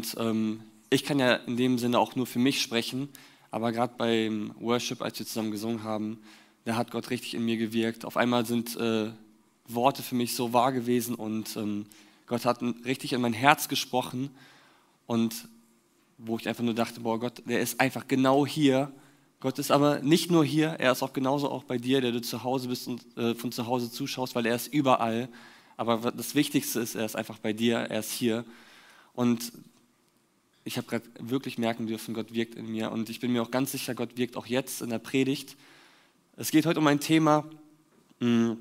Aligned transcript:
Und 0.00 0.16
ähm, 0.18 0.62
ich 0.88 1.04
kann 1.04 1.18
ja 1.18 1.34
in 1.34 1.58
dem 1.58 1.76
Sinne 1.76 1.98
auch 1.98 2.16
nur 2.16 2.24
für 2.24 2.38
mich 2.38 2.62
sprechen, 2.62 3.10
aber 3.50 3.70
gerade 3.70 3.92
beim 3.98 4.54
Worship, 4.58 5.02
als 5.02 5.18
wir 5.18 5.26
zusammen 5.26 5.50
gesungen 5.50 5.84
haben, 5.84 6.22
da 6.64 6.76
hat 6.76 6.90
Gott 6.90 7.10
richtig 7.10 7.34
in 7.34 7.44
mir 7.44 7.58
gewirkt. 7.58 8.06
Auf 8.06 8.16
einmal 8.16 8.46
sind 8.46 8.76
äh, 8.78 9.10
Worte 9.68 10.02
für 10.02 10.14
mich 10.14 10.34
so 10.34 10.54
wahr 10.54 10.72
gewesen 10.72 11.14
und 11.14 11.54
ähm, 11.58 11.84
Gott 12.26 12.46
hat 12.46 12.62
richtig 12.62 13.12
in 13.12 13.20
mein 13.20 13.34
Herz 13.34 13.68
gesprochen 13.68 14.30
und 15.06 15.34
wo 16.16 16.38
ich 16.38 16.48
einfach 16.48 16.64
nur 16.64 16.72
dachte, 16.72 17.00
boah 17.00 17.20
Gott, 17.20 17.42
der 17.44 17.60
ist 17.60 17.78
einfach 17.78 18.08
genau 18.08 18.46
hier. 18.46 18.90
Gott 19.40 19.58
ist 19.58 19.70
aber 19.70 20.00
nicht 20.00 20.30
nur 20.30 20.46
hier, 20.46 20.68
er 20.78 20.92
ist 20.92 21.02
auch 21.02 21.12
genauso 21.12 21.50
auch 21.50 21.64
bei 21.64 21.76
dir, 21.76 22.00
der 22.00 22.12
du 22.12 22.22
zu 22.22 22.42
Hause 22.42 22.68
bist 22.68 22.88
und 22.88 23.18
äh, 23.18 23.34
von 23.34 23.52
zu 23.52 23.66
Hause 23.66 23.92
zuschaust, 23.92 24.34
weil 24.34 24.46
er 24.46 24.56
ist 24.56 24.72
überall. 24.72 25.28
Aber 25.76 26.10
das 26.10 26.34
Wichtigste 26.34 26.80
ist, 26.80 26.94
er 26.94 27.04
ist 27.04 27.16
einfach 27.16 27.36
bei 27.36 27.52
dir, 27.52 27.80
er 27.80 28.00
ist 28.00 28.12
hier. 28.12 28.46
Und 29.12 29.52
ich 30.70 30.76
habe 30.76 30.86
gerade 30.86 31.10
wirklich 31.18 31.58
merken 31.58 31.88
dürfen, 31.88 32.14
Gott 32.14 32.32
wirkt 32.32 32.54
in 32.54 32.70
mir. 32.70 32.92
Und 32.92 33.10
ich 33.10 33.18
bin 33.18 33.32
mir 33.32 33.42
auch 33.42 33.50
ganz 33.50 33.72
sicher, 33.72 33.96
Gott 33.96 34.16
wirkt 34.16 34.36
auch 34.36 34.46
jetzt 34.46 34.82
in 34.82 34.90
der 34.90 35.00
Predigt. 35.00 35.56
Es 36.36 36.52
geht 36.52 36.64
heute 36.64 36.78
um 36.78 36.86
ein 36.86 37.00
Thema, 37.00 37.44
hm, 38.20 38.56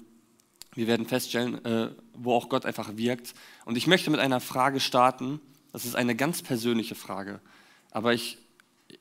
wir 0.73 0.87
werden 0.87 1.05
feststellen, 1.05 1.63
äh, 1.63 1.91
wo 2.15 2.33
auch 2.33 2.49
Gott 2.49 2.65
einfach 2.65 2.97
wirkt. 2.97 3.35
Und 3.65 3.77
ich 3.77 3.85
möchte 3.85 4.09
mit 4.09 4.19
einer 4.19 4.39
Frage 4.39 4.79
starten. 4.79 5.39
Das 5.71 5.85
ist 5.85 5.95
eine 5.95 6.15
ganz 6.15 6.41
persönliche 6.41 6.95
Frage. 6.95 7.41
Aber 7.91 8.11
ich, 8.15 8.39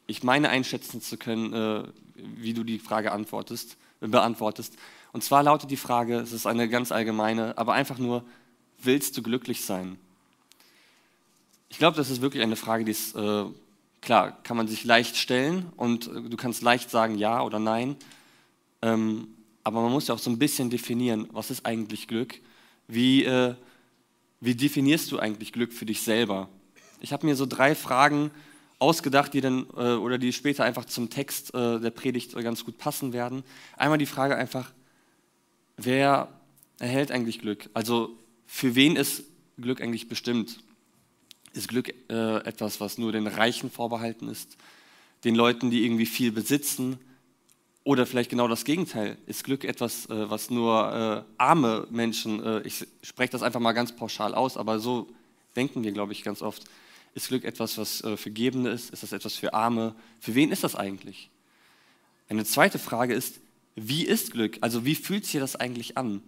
ich 0.07 0.23
meine 0.23 0.51
einschätzen 0.51 1.01
zu 1.01 1.17
können, 1.17 1.55
äh, 1.55 1.85
wie 2.15 2.53
du 2.53 2.63
die 2.63 2.79
Frage 2.79 3.13
antwortest, 3.13 3.79
beantwortest. 4.01 4.77
Und 5.13 5.25
zwar 5.25 5.43
lautet 5.43 5.71
die 5.71 5.79
Frage, 5.79 6.19
es 6.19 6.35
ist 6.35 6.47
eine 6.47 6.69
ganz 6.69 6.93
allgemeine, 6.93 7.57
aber 7.57 7.73
einfach 7.73 7.97
nur, 7.97 8.23
willst 8.83 9.17
du 9.17 9.23
glücklich 9.23 9.65
sein? 9.65 9.99
Ich 11.69 11.79
glaube, 11.79 11.97
das 11.97 12.11
ist 12.11 12.21
wirklich 12.21 12.43
eine 12.43 12.57
Frage, 12.57 12.85
die 12.85 12.93
ist, 12.93 13.15
äh, 13.15 13.45
klar, 14.01 14.43
kann 14.43 14.57
man 14.57 14.69
sich 14.69 14.85
leicht 14.85 15.17
stellen 15.17 15.71
und 15.77 16.07
du 16.07 16.37
kannst 16.37 16.63
leicht 16.63 16.91
sagen 16.91 17.19
ja 17.19 17.43
oder 17.43 17.59
nein. 17.59 17.97
Ähm, 18.83 19.29
aber 19.65 19.83
man 19.83 19.93
muss 19.93 20.09
ja 20.09 20.15
auch 20.15 20.19
so 20.19 20.31
ein 20.31 20.39
bisschen 20.39 20.71
definieren, 20.71 21.29
was 21.33 21.51
ist 21.51 21.67
eigentlich 21.67 22.09
Glück? 22.09 22.41
Wie, 22.87 23.25
äh, 23.25 23.55
wie 24.41 24.55
definierst 24.55 25.13
du 25.13 25.19
eigentlich 25.19 25.53
Glück 25.53 25.73
für 25.73 25.85
dich 25.85 26.01
selber? 26.03 26.49
Ich 27.01 27.13
habe 27.13 27.27
mir 27.27 27.37
so 27.37 27.45
drei 27.45 27.75
Fragen 27.75 28.31
ausgedacht, 28.79 29.35
die 29.35 29.41
dann 29.41 29.67
äh, 29.77 29.95
oder 29.95 30.19
die 30.19 30.33
später 30.33 30.65
einfach 30.65 30.85
zum 30.85 31.11
Text 31.11 31.55
äh, 31.55 31.81
der 31.81 31.91
Predigt 31.91 32.35
ganz 32.35 32.65
gut 32.65 32.79
passen 32.79 33.13
werden. 33.13 33.43
Einmal 33.77 33.99
die 33.99 34.07
Frage 34.07 34.37
einfach, 34.37 34.73
wer 35.77 36.29
erhält 36.79 37.11
eigentlich 37.11 37.41
Glück? 37.41 37.69
Also 37.75 38.17
für 38.47 38.75
wen 38.75 38.97
ist 38.97 39.25
Glück 39.59 39.83
eigentlich 39.83 40.09
bestimmt? 40.09 40.61
Ist 41.53 41.69
Glück 41.69 41.89
äh, 42.11 42.37
etwas, 42.45 42.81
was 42.81 42.99
nur 42.99 43.13
den 43.13 43.27
Reichen 43.27 43.71
vorbehalten 43.71 44.29
ist? 44.29 44.57
Den 45.25 45.35
Leuten, 45.35 45.71
die 45.71 45.85
irgendwie 45.85 46.07
viel 46.07 46.33
besitzen? 46.33 46.99
Oder 47.85 48.05
vielleicht 48.07 48.31
genau 48.31 48.49
das 48.49 48.65
Gegenteil. 48.65 49.17
Ist 49.27 49.45
Glück 49.45 49.65
etwas, 49.65 50.07
äh, 50.07 50.31
was 50.31 50.51
nur 50.51 51.25
äh, 51.27 51.33
arme 51.39 51.87
Menschen, 51.91 52.45
äh, 52.45 52.61
ich 52.61 52.87
spreche 53.03 53.33
das 53.33 53.43
einfach 53.43 53.61
mal 53.61 53.73
ganz 53.73 53.93
pauschal 53.97 54.35
aus, 54.35 54.57
aber 54.57 54.79
so 54.79 55.09
denken 55.57 55.83
wir, 55.83 55.93
glaube 55.93 56.13
ich, 56.13 56.23
ganz 56.23 56.43
oft. 56.43 56.65
Ist 57.15 57.29
Glück 57.29 57.45
etwas, 57.45 57.79
was 57.79 58.05
äh, 58.05 58.17
für 58.17 58.31
Gebende 58.31 58.71
ist? 58.71 58.91
Ist 58.91 59.03
das 59.03 59.13
etwas 59.13 59.35
für 59.35 59.55
Arme? 59.55 59.95
Für 60.21 60.35
wen 60.35 60.53
ist 60.53 60.65
das 60.65 60.77
eigentlich? 60.77 61.31
Eine 62.29 62.45
zweite 62.45 62.79
Frage 62.79 63.15
ist, 63.15 63.41
wie 63.75 64.05
ist 64.05 64.33
Glück? 64.33 64.59
Also 64.61 64.85
wie 64.85 64.95
fühlt 64.95 65.25
sich 65.25 65.41
das 65.41 65.57
eigentlich 65.57 65.97
an? 65.97 66.21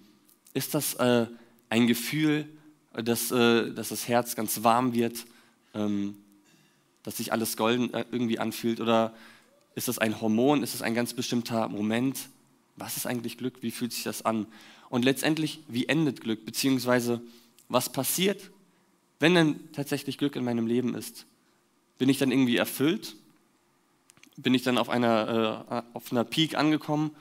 Ist 0.54 0.74
das 0.74 0.94
äh, 0.94 1.26
ein 1.68 1.86
Gefühl, 1.86 2.48
dass, 2.92 3.30
äh, 3.30 3.72
dass 3.72 3.90
das 3.90 4.08
Herz 4.08 4.36
ganz 4.36 4.62
warm 4.62 4.94
wird, 4.94 5.24
ähm, 5.74 6.16
dass 7.02 7.16
sich 7.16 7.32
alles 7.32 7.56
golden 7.56 7.90
irgendwie 8.10 8.38
anfühlt? 8.38 8.80
Oder 8.80 9.14
ist 9.74 9.88
das 9.88 9.98
ein 9.98 10.20
Hormon? 10.20 10.62
Ist 10.62 10.74
das 10.74 10.82
ein 10.82 10.94
ganz 10.94 11.14
bestimmter 11.14 11.68
Moment? 11.68 12.28
Was 12.76 12.96
ist 12.96 13.06
eigentlich 13.06 13.38
Glück? 13.38 13.62
Wie 13.62 13.70
fühlt 13.70 13.92
sich 13.92 14.02
das 14.02 14.24
an? 14.24 14.46
Und 14.88 15.04
letztendlich, 15.04 15.60
wie 15.68 15.86
endet 15.86 16.20
Glück? 16.20 16.44
Beziehungsweise, 16.44 17.22
was 17.68 17.90
passiert, 17.90 18.50
wenn 19.20 19.34
denn 19.34 19.72
tatsächlich 19.72 20.18
Glück 20.18 20.36
in 20.36 20.44
meinem 20.44 20.66
Leben 20.66 20.94
ist? 20.94 21.26
Bin 21.98 22.08
ich 22.08 22.18
dann 22.18 22.32
irgendwie 22.32 22.56
erfüllt? 22.56 23.16
Bin 24.36 24.54
ich 24.54 24.62
dann 24.62 24.78
auf 24.78 24.88
einer, 24.88 25.64
äh, 25.70 25.96
auf 25.96 26.10
einer 26.10 26.24
Peak 26.24 26.56
angekommen? 26.56 27.12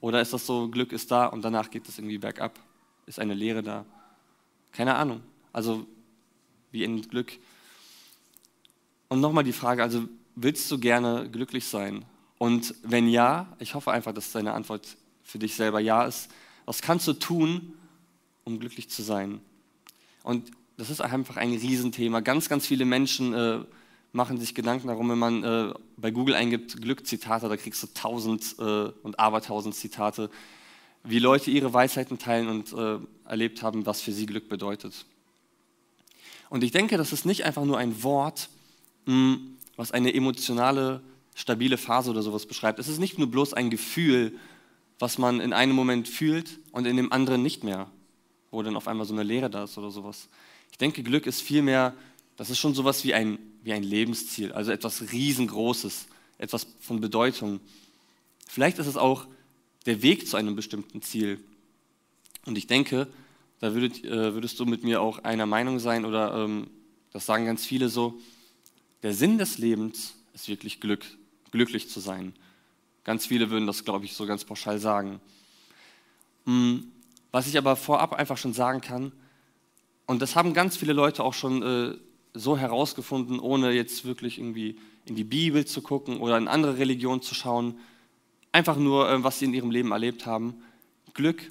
Oder 0.00 0.20
ist 0.20 0.32
das 0.32 0.44
so, 0.44 0.68
Glück 0.68 0.92
ist 0.92 1.10
da 1.10 1.26
und 1.26 1.42
danach 1.42 1.70
geht 1.70 1.88
es 1.88 1.98
irgendwie 1.98 2.18
bergab? 2.18 2.58
Ist 3.06 3.18
eine 3.18 3.34
Leere 3.34 3.62
da? 3.62 3.86
Keine 4.74 4.96
Ahnung. 4.96 5.22
Also, 5.52 5.86
wie 6.72 6.82
endet 6.82 7.08
Glück? 7.08 7.32
Und 9.08 9.20
nochmal 9.20 9.44
die 9.44 9.52
Frage, 9.52 9.82
also 9.82 10.08
willst 10.34 10.68
du 10.70 10.78
gerne 10.78 11.30
glücklich 11.30 11.66
sein? 11.66 12.04
Und 12.38 12.74
wenn 12.82 13.08
ja, 13.08 13.56
ich 13.60 13.74
hoffe 13.74 13.92
einfach, 13.92 14.12
dass 14.12 14.32
deine 14.32 14.52
Antwort 14.52 14.96
für 15.22 15.38
dich 15.38 15.54
selber 15.54 15.78
ja 15.78 16.04
ist. 16.04 16.28
Was 16.66 16.82
kannst 16.82 17.06
du 17.06 17.12
tun, 17.12 17.74
um 18.42 18.58
glücklich 18.58 18.90
zu 18.90 19.02
sein? 19.02 19.40
Und 20.24 20.50
das 20.76 20.90
ist 20.90 21.00
einfach 21.00 21.36
ein 21.36 21.52
Riesenthema. 21.52 22.20
Ganz, 22.20 22.48
ganz 22.48 22.66
viele 22.66 22.84
Menschen 22.84 23.32
äh, 23.32 23.60
machen 24.10 24.38
sich 24.38 24.56
Gedanken 24.56 24.88
darum, 24.88 25.08
wenn 25.08 25.18
man 25.18 25.44
äh, 25.44 25.74
bei 25.96 26.10
Google 26.10 26.34
eingibt 26.34 26.82
Glück-Zitate, 26.82 27.48
da 27.48 27.56
kriegst 27.56 27.82
du 27.84 27.86
tausend 27.94 28.56
äh, 28.58 28.90
und 29.02 29.20
abertausend 29.20 29.76
Zitate, 29.76 30.30
wie 31.04 31.18
Leute 31.18 31.50
ihre 31.50 31.72
Weisheiten 31.72 32.18
teilen 32.18 32.48
und 32.48 32.72
äh, 32.72 32.98
erlebt 33.28 33.62
haben, 33.62 33.86
was 33.86 34.00
für 34.00 34.12
sie 34.12 34.26
Glück 34.26 34.48
bedeutet. 34.48 35.04
Und 36.48 36.64
ich 36.64 36.72
denke, 36.72 36.96
das 36.96 37.12
ist 37.12 37.26
nicht 37.26 37.44
einfach 37.44 37.64
nur 37.64 37.78
ein 37.78 38.02
Wort, 38.02 38.48
mh, 39.06 39.12
hm, 39.34 39.56
was 39.76 39.92
eine 39.92 40.14
emotionale, 40.14 41.02
stabile 41.34 41.76
Phase 41.76 42.10
oder 42.10 42.22
sowas 42.22 42.46
beschreibt. 42.46 42.78
Es 42.78 42.88
ist 42.88 43.00
nicht 43.00 43.18
nur 43.18 43.30
bloß 43.30 43.54
ein 43.54 43.70
Gefühl, 43.70 44.38
was 44.98 45.18
man 45.18 45.40
in 45.40 45.52
einem 45.52 45.74
Moment 45.74 46.08
fühlt 46.08 46.60
und 46.72 46.86
in 46.86 46.96
dem 46.96 47.12
anderen 47.12 47.42
nicht 47.42 47.64
mehr, 47.64 47.90
wo 48.50 48.62
dann 48.62 48.76
auf 48.76 48.86
einmal 48.86 49.04
so 49.04 49.12
eine 49.12 49.24
Leere 49.24 49.50
da 49.50 49.64
ist 49.64 49.76
oder 49.76 49.90
sowas. 49.90 50.28
Ich 50.70 50.78
denke, 50.78 51.02
Glück 51.02 51.26
ist 51.26 51.42
vielmehr, 51.42 51.94
das 52.36 52.50
ist 52.50 52.58
schon 52.58 52.74
sowas 52.74 53.04
wie 53.04 53.14
ein, 53.14 53.38
wie 53.62 53.72
ein 53.72 53.82
Lebensziel, 53.82 54.52
also 54.52 54.70
etwas 54.70 55.12
riesengroßes, 55.12 56.06
etwas 56.38 56.66
von 56.80 57.00
Bedeutung. 57.00 57.60
Vielleicht 58.46 58.78
ist 58.78 58.86
es 58.86 58.96
auch 58.96 59.26
der 59.86 60.02
Weg 60.02 60.26
zu 60.26 60.36
einem 60.36 60.56
bestimmten 60.56 61.02
Ziel. 61.02 61.40
Und 62.46 62.58
ich 62.58 62.66
denke, 62.66 63.06
da 63.60 63.74
würdet, 63.74 64.04
äh, 64.04 64.34
würdest 64.34 64.58
du 64.60 64.66
mit 64.66 64.84
mir 64.84 65.00
auch 65.00 65.18
einer 65.20 65.46
Meinung 65.46 65.78
sein 65.78 66.04
oder 66.04 66.44
ähm, 66.44 66.68
das 67.12 67.26
sagen 67.26 67.46
ganz 67.46 67.64
viele 67.64 67.88
so, 67.88 68.18
der 69.02 69.14
Sinn 69.14 69.38
des 69.38 69.58
Lebens 69.58 70.14
ist 70.32 70.48
wirklich 70.48 70.80
Glück, 70.80 71.04
glücklich 71.50 71.88
zu 71.88 72.00
sein. 72.00 72.34
Ganz 73.04 73.26
viele 73.26 73.50
würden 73.50 73.66
das, 73.66 73.84
glaube 73.84 74.04
ich, 74.04 74.14
so 74.14 74.26
ganz 74.26 74.44
pauschal 74.44 74.78
sagen. 74.78 75.20
Hm, 76.46 76.90
was 77.30 77.46
ich 77.46 77.58
aber 77.58 77.76
vorab 77.76 78.14
einfach 78.14 78.38
schon 78.38 78.52
sagen 78.52 78.80
kann, 78.80 79.12
und 80.06 80.20
das 80.20 80.36
haben 80.36 80.52
ganz 80.52 80.76
viele 80.76 80.92
Leute 80.92 81.24
auch 81.24 81.32
schon 81.32 81.62
äh, 81.62 81.94
so 82.34 82.58
herausgefunden, 82.58 83.38
ohne 83.38 83.72
jetzt 83.72 84.04
wirklich 84.04 84.38
irgendwie 84.38 84.78
in 85.06 85.16
die 85.16 85.24
Bibel 85.24 85.64
zu 85.64 85.80
gucken 85.82 86.18
oder 86.18 86.36
in 86.36 86.48
andere 86.48 86.78
Religionen 86.78 87.22
zu 87.22 87.34
schauen, 87.34 87.78
einfach 88.54 88.76
nur, 88.76 89.10
äh, 89.10 89.22
was 89.22 89.40
sie 89.40 89.46
in 89.46 89.54
ihrem 89.54 89.70
Leben 89.72 89.90
erlebt 89.90 90.26
haben. 90.26 90.62
Glück 91.12 91.50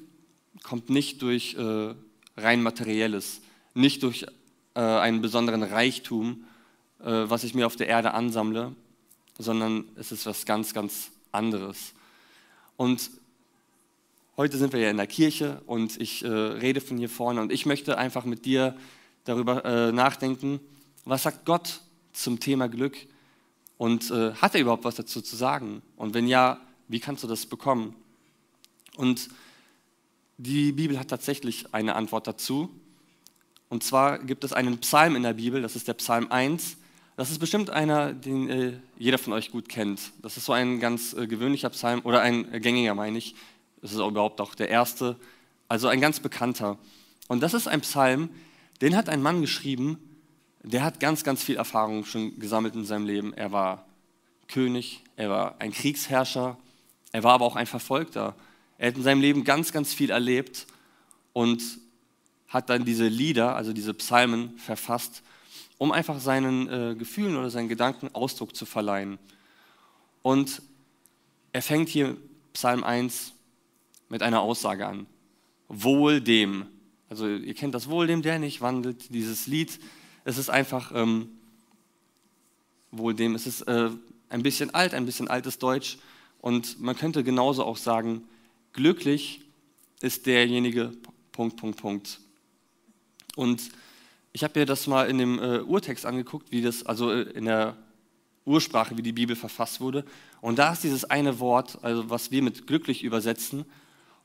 kommt 0.62 0.88
nicht 0.88 1.20
durch 1.20 1.54
äh, 1.54 1.94
rein 2.36 2.62
materielles, 2.62 3.42
nicht 3.74 4.02
durch 4.02 4.26
äh, 4.74 4.80
einen 4.80 5.20
besonderen 5.20 5.62
Reichtum, 5.62 6.44
äh, 7.00 7.04
was 7.04 7.44
ich 7.44 7.54
mir 7.54 7.66
auf 7.66 7.76
der 7.76 7.88
Erde 7.88 8.14
ansammle, 8.14 8.74
sondern 9.38 9.84
es 9.96 10.12
ist 10.12 10.24
was 10.24 10.46
ganz, 10.46 10.72
ganz 10.72 11.10
anderes. 11.30 11.92
Und 12.78 13.10
heute 14.38 14.56
sind 14.56 14.72
wir 14.72 14.80
ja 14.80 14.90
in 14.90 14.96
der 14.96 15.06
Kirche 15.06 15.60
und 15.66 16.00
ich 16.00 16.24
äh, 16.24 16.28
rede 16.28 16.80
von 16.80 16.96
hier 16.96 17.10
vorne 17.10 17.42
und 17.42 17.52
ich 17.52 17.66
möchte 17.66 17.98
einfach 17.98 18.24
mit 18.24 18.46
dir 18.46 18.76
darüber 19.24 19.62
äh, 19.64 19.92
nachdenken, 19.92 20.58
was 21.04 21.24
sagt 21.24 21.44
Gott 21.44 21.82
zum 22.14 22.40
Thema 22.40 22.68
Glück 22.68 22.96
und 23.76 24.10
hat 24.10 24.54
er 24.54 24.60
überhaupt 24.60 24.84
was 24.84 24.94
dazu 24.94 25.20
zu 25.20 25.34
sagen? 25.34 25.82
Und 25.96 26.14
wenn 26.14 26.28
ja, 26.28 26.60
wie 26.88 27.00
kannst 27.00 27.22
du 27.22 27.28
das 27.28 27.46
bekommen? 27.46 27.94
Und 28.96 29.28
die 30.38 30.72
Bibel 30.72 30.98
hat 30.98 31.08
tatsächlich 31.08 31.66
eine 31.72 31.94
Antwort 31.94 32.26
dazu. 32.26 32.70
Und 33.68 33.82
zwar 33.82 34.18
gibt 34.18 34.44
es 34.44 34.52
einen 34.52 34.78
Psalm 34.78 35.16
in 35.16 35.22
der 35.22 35.34
Bibel, 35.34 35.62
das 35.62 35.76
ist 35.76 35.88
der 35.88 35.94
Psalm 35.94 36.30
1, 36.30 36.76
das 37.16 37.30
ist 37.30 37.38
bestimmt 37.38 37.70
einer, 37.70 38.12
den 38.12 38.50
äh, 38.50 38.72
jeder 38.98 39.18
von 39.18 39.32
euch 39.32 39.52
gut 39.52 39.68
kennt. 39.68 40.00
Das 40.20 40.36
ist 40.36 40.46
so 40.46 40.52
ein 40.52 40.80
ganz 40.80 41.12
äh, 41.12 41.28
gewöhnlicher 41.28 41.70
Psalm 41.70 42.00
oder 42.02 42.20
ein 42.20 42.52
äh, 42.52 42.58
gängiger, 42.58 42.94
meine 42.94 43.18
ich. 43.18 43.36
Das 43.80 43.92
ist 43.92 44.00
auch 44.00 44.08
überhaupt 44.08 44.40
auch 44.40 44.54
der 44.56 44.68
erste. 44.68 45.16
Also 45.68 45.86
ein 45.86 46.00
ganz 46.00 46.18
bekannter. 46.18 46.76
Und 47.28 47.40
das 47.40 47.54
ist 47.54 47.68
ein 47.68 47.82
Psalm, 47.82 48.30
den 48.80 48.96
hat 48.96 49.08
ein 49.08 49.22
Mann 49.22 49.40
geschrieben, 49.40 49.98
der 50.64 50.82
hat 50.82 50.98
ganz, 50.98 51.22
ganz 51.22 51.42
viel 51.42 51.56
Erfahrung 51.56 52.04
schon 52.04 52.38
gesammelt 52.38 52.74
in 52.74 52.84
seinem 52.84 53.06
Leben. 53.06 53.32
Er 53.32 53.52
war 53.52 53.86
König, 54.48 55.04
er 55.14 55.30
war 55.30 55.60
ein 55.60 55.72
Kriegsherrscher, 55.72 56.58
er 57.14 57.22
war 57.22 57.32
aber 57.32 57.46
auch 57.46 57.56
ein 57.56 57.66
Verfolgter. 57.66 58.34
Er 58.76 58.88
hat 58.88 58.96
in 58.96 59.02
seinem 59.02 59.20
Leben 59.20 59.44
ganz, 59.44 59.72
ganz 59.72 59.94
viel 59.94 60.10
erlebt 60.10 60.66
und 61.32 61.62
hat 62.48 62.68
dann 62.68 62.84
diese 62.84 63.06
Lieder, 63.06 63.56
also 63.56 63.72
diese 63.72 63.94
Psalmen 63.94 64.58
verfasst 64.58 65.22
um 65.78 65.92
einfach 65.92 66.20
seinen 66.20 66.68
äh, 66.68 66.94
Gefühlen 66.94 67.36
oder 67.36 67.50
seinen 67.50 67.68
Gedanken 67.68 68.08
Ausdruck 68.14 68.54
zu 68.54 68.66
verleihen. 68.66 69.18
Und 70.22 70.62
er 71.52 71.62
fängt 71.62 71.88
hier 71.88 72.16
Psalm 72.52 72.84
1 72.84 73.32
mit 74.08 74.22
einer 74.22 74.40
Aussage 74.40 74.86
an. 74.86 75.06
Wohl 75.68 76.20
dem. 76.20 76.66
Also 77.08 77.28
ihr 77.28 77.54
kennt 77.54 77.74
das 77.74 77.88
Wohl 77.88 78.06
dem, 78.06 78.22
der 78.22 78.38
nicht 78.38 78.60
wandelt, 78.60 79.12
dieses 79.12 79.46
Lied. 79.46 79.78
Es 80.24 80.38
ist 80.38 80.48
einfach 80.48 80.92
ähm, 80.94 81.28
Wohl 82.90 83.14
dem. 83.14 83.34
Es 83.34 83.46
ist 83.46 83.62
äh, 83.62 83.90
ein 84.28 84.42
bisschen 84.42 84.72
alt, 84.72 84.94
ein 84.94 85.06
bisschen 85.06 85.28
altes 85.28 85.58
Deutsch. 85.58 85.98
Und 86.44 86.78
man 86.78 86.94
könnte 86.94 87.24
genauso 87.24 87.64
auch 87.64 87.78
sagen, 87.78 88.28
glücklich 88.74 89.40
ist 90.02 90.26
derjenige, 90.26 90.92
Punkt, 91.32 91.56
Punkt, 91.56 91.80
Punkt. 91.80 92.20
Und 93.34 93.70
ich 94.34 94.44
habe 94.44 94.60
mir 94.60 94.66
das 94.66 94.86
mal 94.86 95.08
in 95.08 95.16
dem 95.16 95.38
äh, 95.38 95.60
Urtext 95.60 96.04
angeguckt, 96.04 96.52
wie 96.52 96.60
das, 96.60 96.84
also 96.84 97.10
äh, 97.10 97.22
in 97.30 97.46
der 97.46 97.78
Ursprache, 98.44 98.94
wie 98.98 99.02
die 99.02 99.14
Bibel 99.14 99.36
verfasst 99.36 99.80
wurde. 99.80 100.04
Und 100.42 100.58
da 100.58 100.74
ist 100.74 100.84
dieses 100.84 101.06
eine 101.06 101.40
Wort, 101.40 101.78
also 101.80 102.10
was 102.10 102.30
wir 102.30 102.42
mit 102.42 102.66
glücklich 102.66 103.02
übersetzen. 103.04 103.64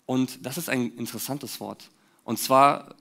Und 0.05 0.45
das 0.45 0.57
ist 0.57 0.67
ein 0.67 0.91
interessantes 0.97 1.61
Wort. 1.61 1.89
Und 2.25 2.37
zwar, 2.37 2.95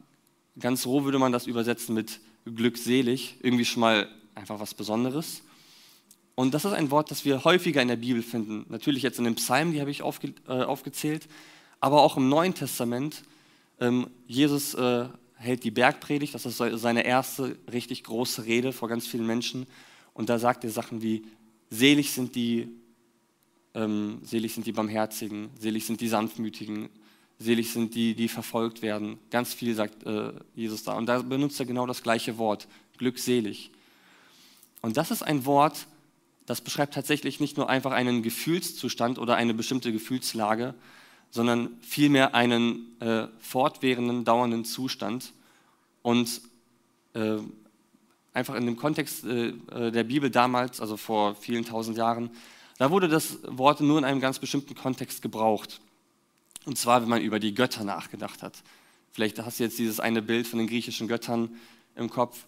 ganz 0.60 0.86
roh 0.86 1.02
würde 1.02 1.18
man 1.18 1.32
das 1.32 1.48
übersetzen 1.48 1.92
mit 1.92 2.20
glückselig, 2.44 3.34
irgendwie 3.42 3.64
schon 3.64 3.80
mal 3.80 4.08
einfach 4.36 4.60
was 4.60 4.74
Besonderes. 4.74 5.42
Und 6.38 6.54
das 6.54 6.64
ist 6.64 6.72
ein 6.72 6.92
Wort, 6.92 7.10
das 7.10 7.24
wir 7.24 7.42
häufiger 7.42 7.82
in 7.82 7.88
der 7.88 7.96
Bibel 7.96 8.22
finden. 8.22 8.64
Natürlich 8.68 9.02
jetzt 9.02 9.18
in 9.18 9.24
den 9.24 9.34
Psalmen, 9.34 9.72
die 9.72 9.80
habe 9.80 9.90
ich 9.90 10.02
aufge, 10.02 10.34
äh, 10.46 10.62
aufgezählt, 10.62 11.26
aber 11.80 12.00
auch 12.00 12.16
im 12.16 12.28
Neuen 12.28 12.54
Testament. 12.54 13.24
Ähm, 13.80 14.06
Jesus 14.28 14.72
äh, 14.74 15.08
hält 15.34 15.64
die 15.64 15.72
Bergpredigt, 15.72 16.36
das 16.36 16.46
ist 16.46 16.58
seine 16.58 17.04
erste 17.04 17.58
richtig 17.72 18.04
große 18.04 18.44
Rede 18.44 18.72
vor 18.72 18.88
ganz 18.88 19.08
vielen 19.08 19.26
Menschen. 19.26 19.66
Und 20.14 20.28
da 20.28 20.38
sagt 20.38 20.62
er 20.62 20.70
Sachen 20.70 21.02
wie, 21.02 21.24
selig 21.70 22.12
sind 22.12 22.36
die, 22.36 22.68
ähm, 23.74 24.20
selig 24.22 24.54
sind 24.54 24.64
die 24.64 24.72
Barmherzigen, 24.72 25.50
selig 25.58 25.86
sind 25.86 26.00
die 26.00 26.08
Sanftmütigen, 26.08 26.88
selig 27.40 27.72
sind 27.72 27.96
die, 27.96 28.14
die 28.14 28.28
verfolgt 28.28 28.80
werden. 28.80 29.18
Ganz 29.30 29.54
viel 29.54 29.74
sagt 29.74 30.06
äh, 30.06 30.30
Jesus 30.54 30.84
da. 30.84 30.96
Und 30.96 31.06
da 31.06 31.20
benutzt 31.20 31.58
er 31.58 31.66
genau 31.66 31.84
das 31.84 32.04
gleiche 32.04 32.38
Wort, 32.38 32.68
glückselig. 32.96 33.72
Und 34.82 34.96
das 34.96 35.10
ist 35.10 35.22
ein 35.22 35.44
Wort, 35.44 35.88
das 36.48 36.62
beschreibt 36.62 36.94
tatsächlich 36.94 37.40
nicht 37.40 37.58
nur 37.58 37.68
einfach 37.68 37.92
einen 37.92 38.22
Gefühlszustand 38.22 39.18
oder 39.18 39.36
eine 39.36 39.52
bestimmte 39.52 39.92
Gefühlslage, 39.92 40.74
sondern 41.30 41.76
vielmehr 41.82 42.34
einen 42.34 42.98
äh, 43.02 43.28
fortwährenden, 43.38 44.24
dauernden 44.24 44.64
Zustand. 44.64 45.34
Und 46.00 46.40
äh, 47.12 47.36
einfach 48.32 48.54
in 48.54 48.64
dem 48.64 48.76
Kontext 48.76 49.26
äh, 49.26 49.48
äh, 49.48 49.90
der 49.90 50.04
Bibel 50.04 50.30
damals, 50.30 50.80
also 50.80 50.96
vor 50.96 51.34
vielen 51.34 51.66
tausend 51.66 51.98
Jahren, 51.98 52.30
da 52.78 52.90
wurde 52.90 53.08
das 53.08 53.40
Wort 53.42 53.82
nur 53.82 53.98
in 53.98 54.04
einem 54.06 54.20
ganz 54.20 54.38
bestimmten 54.38 54.74
Kontext 54.74 55.20
gebraucht. 55.20 55.82
Und 56.64 56.78
zwar, 56.78 57.02
wenn 57.02 57.10
man 57.10 57.20
über 57.20 57.40
die 57.40 57.52
Götter 57.52 57.84
nachgedacht 57.84 58.42
hat. 58.42 58.62
Vielleicht 59.12 59.38
hast 59.38 59.60
du 59.60 59.64
jetzt 59.64 59.78
dieses 59.78 60.00
eine 60.00 60.22
Bild 60.22 60.46
von 60.46 60.58
den 60.58 60.68
griechischen 60.68 61.08
Göttern 61.08 61.50
im 61.94 62.08
Kopf, 62.08 62.46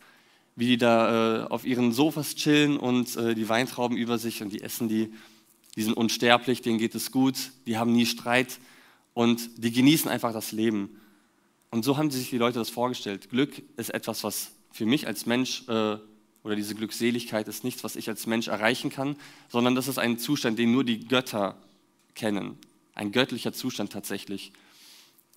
wie 0.61 0.67
die 0.67 0.77
da 0.77 1.45
äh, 1.45 1.47
auf 1.47 1.65
ihren 1.65 1.91
Sofas 1.91 2.35
chillen 2.35 2.77
und 2.77 3.17
äh, 3.17 3.35
die 3.35 3.49
Weintrauben 3.49 3.97
über 3.97 4.19
sich 4.19 4.43
und 4.43 4.53
die 4.53 4.61
essen 4.61 4.91
die. 4.91 5.11
Die 5.75 5.83
sind 5.83 5.95
unsterblich, 5.95 6.61
denen 6.61 6.79
geht 6.79 6.95
es 6.95 7.12
gut, 7.12 7.53
die 7.67 7.79
haben 7.79 7.93
nie 7.93 8.05
Streit 8.05 8.59
und 9.15 9.41
die 9.57 9.73
genießen 9.73 10.11
einfach 10.11 10.35
das 10.35 10.53
Leben. 10.53 11.01
Und 11.71 11.83
so 11.83 11.97
haben 11.97 12.11
sich 12.11 12.29
die 12.29 12.37
Leute 12.37 12.59
das 12.59 12.69
vorgestellt. 12.69 13.31
Glück 13.31 13.62
ist 13.79 13.89
etwas, 13.89 14.23
was 14.23 14.51
für 14.71 14.85
mich 14.85 15.07
als 15.07 15.25
Mensch 15.25 15.67
äh, 15.69 15.97
oder 16.43 16.57
diese 16.57 16.75
Glückseligkeit 16.75 17.49
ist 17.49 17.65
nichts, 17.65 17.83
was 17.83 17.97
ich 17.97 18.11
als 18.11 18.27
Mensch 18.27 18.49
erreichen 18.49 18.91
kann, 18.91 19.17
sondern 19.49 19.75
das 19.75 19.89
ist 19.89 19.99
ein 19.99 20.19
Zustand, 20.19 20.59
den 20.59 20.73
nur 20.73 20.85
die 20.85 21.07
Götter 21.07 21.57
kennen. 22.15 22.59
Ein 22.95 23.12
göttlicher 23.12 23.55
Zustand 23.55 23.93
tatsächlich. 23.93 24.53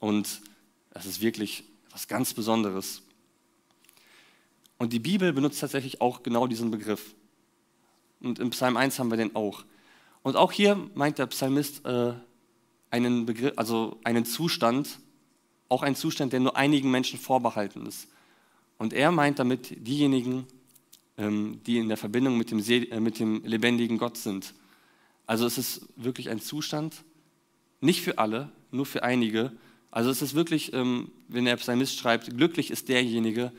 Und 0.01 0.41
es 0.89 1.05
ist 1.05 1.21
wirklich 1.21 1.63
was 1.91 2.09
ganz 2.09 2.33
Besonderes. 2.33 3.03
Und 4.83 4.91
die 4.91 4.99
Bibel 4.99 5.31
benutzt 5.31 5.61
tatsächlich 5.61 6.01
auch 6.01 6.23
genau 6.23 6.45
diesen 6.45 6.69
Begriff. 6.69 7.15
Und 8.19 8.37
im 8.39 8.49
Psalm 8.49 8.75
1 8.75 8.99
haben 8.99 9.09
wir 9.11 9.15
den 9.15 9.33
auch. 9.33 9.63
Und 10.23 10.35
auch 10.35 10.51
hier 10.51 10.75
meint 10.93 11.19
der 11.19 11.27
Psalmist 11.27 11.85
äh, 11.85 12.11
einen 12.91 13.25
Begriff, 13.25 13.53
also 13.55 14.01
einen 14.03 14.25
Zustand, 14.25 14.99
auch 15.69 15.83
einen 15.83 15.95
Zustand, 15.95 16.33
der 16.33 16.41
nur 16.41 16.57
einigen 16.57 16.91
Menschen 16.91 17.17
vorbehalten 17.17 17.85
ist. 17.85 18.09
Und 18.77 18.91
er 18.91 19.13
meint 19.13 19.39
damit 19.39 19.87
diejenigen, 19.87 20.47
ähm, 21.17 21.61
die 21.65 21.77
in 21.77 21.87
der 21.87 21.95
Verbindung 21.95 22.37
mit 22.37 22.51
dem, 22.51 22.59
äh, 22.59 22.99
mit 22.99 23.19
dem 23.19 23.41
lebendigen 23.45 23.97
Gott 23.97 24.17
sind. 24.17 24.53
Also 25.27 25.45
es 25.45 25.57
ist 25.57 25.87
wirklich 25.95 26.29
ein 26.29 26.41
Zustand, 26.41 27.05
nicht 27.79 28.01
für 28.01 28.17
alle, 28.17 28.51
nur 28.71 28.85
für 28.85 29.01
einige. 29.01 29.53
Also 29.91 30.09
es 30.09 30.21
ist 30.21 30.33
wirklich, 30.33 30.73
ähm, 30.73 31.09
wenn 31.29 31.45
der 31.45 31.55
Psalmist 31.55 31.97
schreibt, 31.97 32.35
glücklich 32.35 32.69
ist 32.69 32.89
derjenige, 32.89 33.53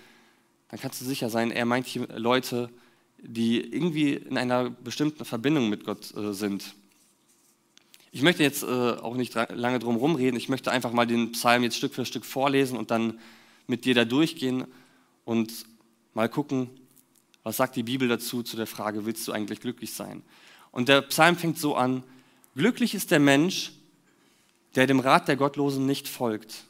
dann 0.75 0.81
kannst 0.81 1.01
du 1.01 1.05
sicher 1.05 1.31
sein, 1.31 1.53
er 1.53 1.67
meint 1.67 1.87
hier 1.87 2.09
Leute, 2.17 2.69
die 3.19 3.61
irgendwie 3.61 4.15
in 4.15 4.37
einer 4.37 4.71
bestimmten 4.71 5.25
Verbindung 5.25 5.69
mit 5.69 5.85
Gott 5.85 6.13
äh, 6.17 6.33
sind. 6.33 6.75
Ich 8.11 8.23
möchte 8.23 8.43
jetzt 8.43 8.65
äh, 8.65 8.67
auch 8.67 9.15
nicht 9.15 9.37
lange 9.51 9.79
drum 9.79 9.95
herum 9.95 10.17
reden, 10.17 10.37
ich 10.37 10.49
möchte 10.49 10.73
einfach 10.73 10.91
mal 10.91 11.07
den 11.07 11.31
Psalm 11.31 11.63
jetzt 11.63 11.77
Stück 11.77 11.95
für 11.95 12.05
Stück 12.05 12.25
vorlesen 12.25 12.77
und 12.77 12.91
dann 12.91 13.21
mit 13.69 13.85
dir 13.85 13.95
da 13.95 14.05
durchgehen 14.05 14.65
und 15.25 15.53
mal 16.13 16.29
gucken, 16.29 16.69
was 17.45 17.57
sagt 17.57 17.77
die 17.77 17.85
Bibel 17.85 18.09
dazu, 18.09 18.43
zu 18.43 18.57
der 18.57 18.67
Frage, 18.67 19.07
willst 19.07 19.29
du 19.29 19.33
eigentlich 19.33 19.61
glücklich 19.61 19.93
sein? 19.93 20.25
Und 20.73 20.89
der 20.89 21.03
Psalm 21.03 21.37
fängt 21.37 21.57
so 21.57 21.77
an, 21.77 22.03
glücklich 22.57 22.97
ist 22.97 23.13
der 23.13 23.21
Mensch, 23.21 23.71
der 24.75 24.89
dem 24.89 24.99
Rat 24.99 25.29
der 25.29 25.37
Gottlosen 25.37 25.87
nicht 25.87 26.09
folgt, 26.09 26.65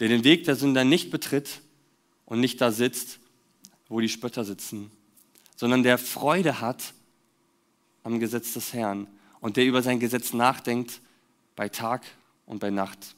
der 0.00 0.08
den 0.08 0.24
Weg 0.24 0.44
der 0.44 0.56
Sünder 0.56 0.84
nicht 0.84 1.10
betritt 1.10 1.60
und 2.26 2.40
nicht 2.40 2.60
da 2.60 2.70
sitzt, 2.70 3.18
wo 3.88 4.00
die 4.00 4.08
Spötter 4.08 4.44
sitzen, 4.44 4.90
sondern 5.56 5.82
der 5.82 5.98
Freude 5.98 6.60
hat 6.60 6.94
am 8.02 8.20
Gesetz 8.20 8.52
des 8.54 8.72
Herrn 8.72 9.06
und 9.40 9.56
der 9.56 9.66
über 9.66 9.82
sein 9.82 10.00
Gesetz 10.00 10.32
nachdenkt 10.32 11.00
bei 11.56 11.68
Tag 11.68 12.02
und 12.46 12.58
bei 12.58 12.70
Nacht. 12.70 13.14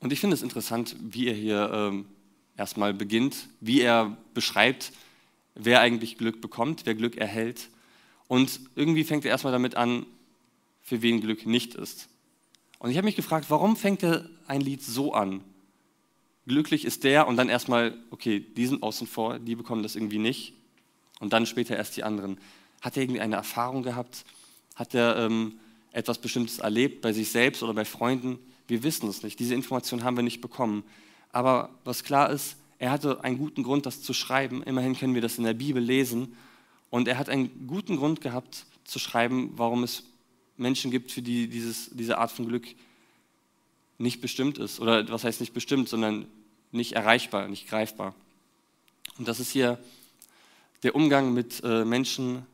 Und 0.00 0.12
ich 0.12 0.20
finde 0.20 0.34
es 0.34 0.42
interessant, 0.42 0.96
wie 1.00 1.26
er 1.26 1.34
hier 1.34 1.70
ähm, 1.72 2.06
erstmal 2.56 2.94
beginnt, 2.94 3.48
wie 3.60 3.80
er 3.80 4.16
beschreibt, 4.34 4.92
wer 5.54 5.80
eigentlich 5.80 6.18
Glück 6.18 6.40
bekommt, 6.40 6.86
wer 6.86 6.94
Glück 6.94 7.16
erhält. 7.16 7.68
Und 8.28 8.60
irgendwie 8.76 9.04
fängt 9.04 9.24
er 9.24 9.30
erstmal 9.32 9.52
damit 9.52 9.74
an, 9.74 10.06
für 10.82 11.02
wen 11.02 11.20
Glück 11.20 11.46
nicht 11.46 11.74
ist. 11.74 12.08
Und 12.78 12.90
ich 12.90 12.96
habe 12.96 13.06
mich 13.06 13.16
gefragt, 13.16 13.46
warum 13.48 13.76
fängt 13.76 14.02
er 14.02 14.28
ein 14.46 14.60
Lied 14.60 14.82
so 14.82 15.12
an? 15.12 15.42
Glücklich 16.48 16.84
ist 16.84 17.04
der 17.04 17.28
und 17.28 17.36
dann 17.36 17.48
erstmal, 17.48 17.96
okay, 18.10 18.40
die 18.40 18.66
sind 18.66 18.82
außen 18.82 19.06
vor, 19.06 19.38
die 19.38 19.54
bekommen 19.54 19.82
das 19.82 19.94
irgendwie 19.94 20.18
nicht. 20.18 20.54
Und 21.20 21.32
dann 21.32 21.46
später 21.46 21.76
erst 21.76 21.96
die 21.96 22.04
anderen. 22.04 22.38
Hat 22.80 22.96
er 22.96 23.02
irgendwie 23.02 23.20
eine 23.20 23.36
Erfahrung 23.36 23.82
gehabt? 23.82 24.24
Hat 24.74 24.94
er 24.94 25.16
ähm, 25.16 25.58
etwas 25.92 26.18
Bestimmtes 26.18 26.58
erlebt 26.58 27.02
bei 27.02 27.12
sich 27.12 27.30
selbst 27.30 27.62
oder 27.62 27.74
bei 27.74 27.84
Freunden? 27.84 28.38
Wir 28.66 28.82
wissen 28.82 29.08
es 29.08 29.22
nicht. 29.22 29.38
Diese 29.38 29.54
Information 29.54 30.04
haben 30.04 30.16
wir 30.16 30.22
nicht 30.22 30.40
bekommen. 30.40 30.84
Aber 31.32 31.70
was 31.84 32.04
klar 32.04 32.30
ist, 32.30 32.56
er 32.78 32.90
hatte 32.90 33.24
einen 33.24 33.38
guten 33.38 33.62
Grund, 33.62 33.86
das 33.86 34.02
zu 34.02 34.12
schreiben. 34.14 34.62
Immerhin 34.62 34.96
können 34.96 35.14
wir 35.14 35.22
das 35.22 35.38
in 35.38 35.44
der 35.44 35.54
Bibel 35.54 35.82
lesen. 35.82 36.36
Und 36.90 37.08
er 37.08 37.18
hat 37.18 37.28
einen 37.28 37.66
guten 37.66 37.96
Grund 37.96 38.20
gehabt 38.20 38.66
zu 38.84 38.98
schreiben, 38.98 39.52
warum 39.56 39.82
es 39.82 40.04
Menschen 40.56 40.90
gibt, 40.90 41.12
für 41.12 41.22
die 41.22 41.48
dieses, 41.48 41.90
diese 41.92 42.18
Art 42.18 42.30
von 42.30 42.46
Glück 42.46 42.66
nicht 43.98 44.20
bestimmt 44.20 44.58
ist. 44.58 44.80
Oder 44.80 45.08
was 45.08 45.24
heißt 45.24 45.40
nicht 45.40 45.52
bestimmt, 45.52 45.88
sondern 45.88 46.26
nicht 46.72 46.92
erreichbar, 46.92 47.48
nicht 47.48 47.68
greifbar. 47.68 48.14
Und 49.18 49.26
das 49.26 49.40
ist 49.40 49.50
hier 49.50 49.78
der 50.82 50.94
Umgang 50.94 51.32
mit 51.32 51.62
äh, 51.64 51.84
Menschen, 51.84 52.46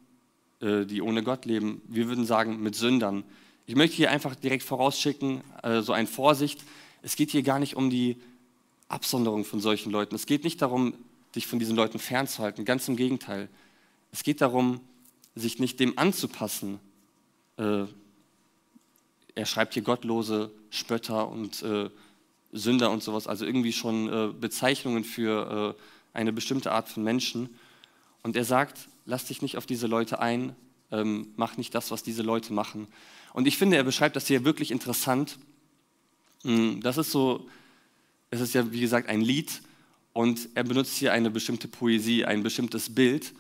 äh, 0.61 0.85
die 0.85 1.03
ohne 1.03 1.23
Gott 1.23 1.45
leben. 1.45 1.83
Wir 1.89 2.09
würden 2.09 2.25
sagen, 2.25 2.63
mit 2.63 2.75
Sündern. 2.75 3.25
Ich 3.67 3.77
möchte 3.77 3.97
hier 3.97 4.11
einfach 4.11 4.35
direkt 4.35 4.63
vorausschicken, 4.63 5.43
äh, 5.63 5.83
so 5.83 5.93
ein 5.93 6.07
Vorsicht. 6.07 6.63
Es 7.03 7.17
geht 7.17 7.31
hier 7.31 7.43
gar 7.43 7.59
nicht 7.59 7.77
um 7.77 7.91
die 7.91 8.17
Absonderung 8.89 9.45
von 9.45 9.61
solchen 9.61 9.91
Leuten. 9.91 10.15
Es 10.15 10.27
geht 10.27 10.45
nicht 10.45 10.63
darum, 10.63 10.95
dich 11.35 11.47
von 11.47 11.59
diesen 11.59 11.77
Leuten 11.77 11.99
fernzuhalten. 11.99 12.65
Ganz 12.65 12.89
im 12.89 12.97
Gegenteil. 12.97 13.49
Es 14.13 14.23
geht 14.23 14.41
darum, 14.41 14.81
sich 15.35 15.59
nicht 15.59 15.81
dem 15.81 15.99
anzupassen. 15.99 16.79
Äh, 17.57 17.85
er 19.35 19.47
schreibt 19.47 19.75
hier 19.75 19.83
gottlose 19.83 20.51
Spötter 20.71 21.29
und 21.29 21.63
äh, 21.63 21.91
Sünder 22.55 22.91
und 22.91 23.03
sowas, 23.03 23.27
also 23.27 23.45
irgendwie 23.45 23.73
schon 23.73 24.09
äh, 24.09 24.33
Bezeichnungen 24.33 25.05
für 25.05 25.77
äh, 25.77 26.17
eine 26.17 26.33
bestimmte 26.33 26.73
Art 26.73 26.89
von 26.89 27.03
Menschen. 27.03 27.51
Und 28.23 28.37
er 28.37 28.45
sagt, 28.45 28.89
lass 29.05 29.27
dich 29.27 29.43
nicht 29.43 29.59
auf 29.59 29.67
diese 29.67 29.87
Leute 29.87 30.21
ein, 30.21 30.55
ähm, 30.91 31.29
mach 31.37 31.57
nicht 31.57 31.75
das, 31.75 31.91
was 31.91 32.03
diese 32.03 32.23
Leute 32.23 32.53
machen. 32.53 32.87
Und 33.33 33.47
ich 33.47 33.59
finde, 33.59 33.77
er 33.77 33.85
beschreibt 33.85 34.17
das 34.17 34.29
hier 34.29 34.45
wirklich 34.45 34.71
interessant. 34.71 35.39
Hm, 36.43 36.81
das 36.81 36.97
ist 36.97 37.11
so, 37.11 37.49
es 38.31 38.41
ist 38.41 38.55
ja 38.55 38.73
wie 38.73 38.81
gesagt 38.81 39.09
ein 39.09 39.21
Lied 39.21 39.61
Und 40.13 40.49
er 40.55 40.63
benutzt 40.63 40.97
hier 40.97 41.13
eine 41.13 41.31
bestimmte 41.31 41.67
Poesie, 41.67 42.25
ein 42.25 42.45
bestimmtes 42.45 42.95
Bild. 42.95 43.35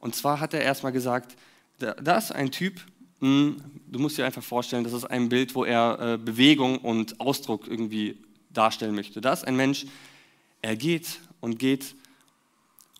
Und 0.00 0.14
zwar 0.14 0.40
hat 0.40 0.54
er 0.54 0.62
erstmal 0.62 0.92
gesagt, 0.92 1.36
da 1.78 2.16
ist 2.16 2.32
ein 2.32 2.50
Typ, 2.50 2.80
hm, 3.20 3.56
du 3.86 3.98
musst 3.98 4.16
dir 4.16 4.24
einfach 4.24 4.42
vorstellen, 4.42 4.84
das 4.84 4.94
ist 4.94 5.04
ein 5.04 5.28
Bild, 5.28 5.54
wo 5.54 5.64
er 5.64 5.98
äh, 6.00 6.18
Bewegung 6.18 6.78
und 6.78 7.20
Ausdruck 7.20 7.68
irgendwie 7.68 8.18
darstellen 8.56 8.94
möchte. 8.94 9.20
Da 9.20 9.32
ist 9.32 9.46
ein 9.46 9.56
Mensch, 9.56 9.86
er 10.62 10.76
geht 10.76 11.20
und 11.40 11.58
geht 11.58 11.94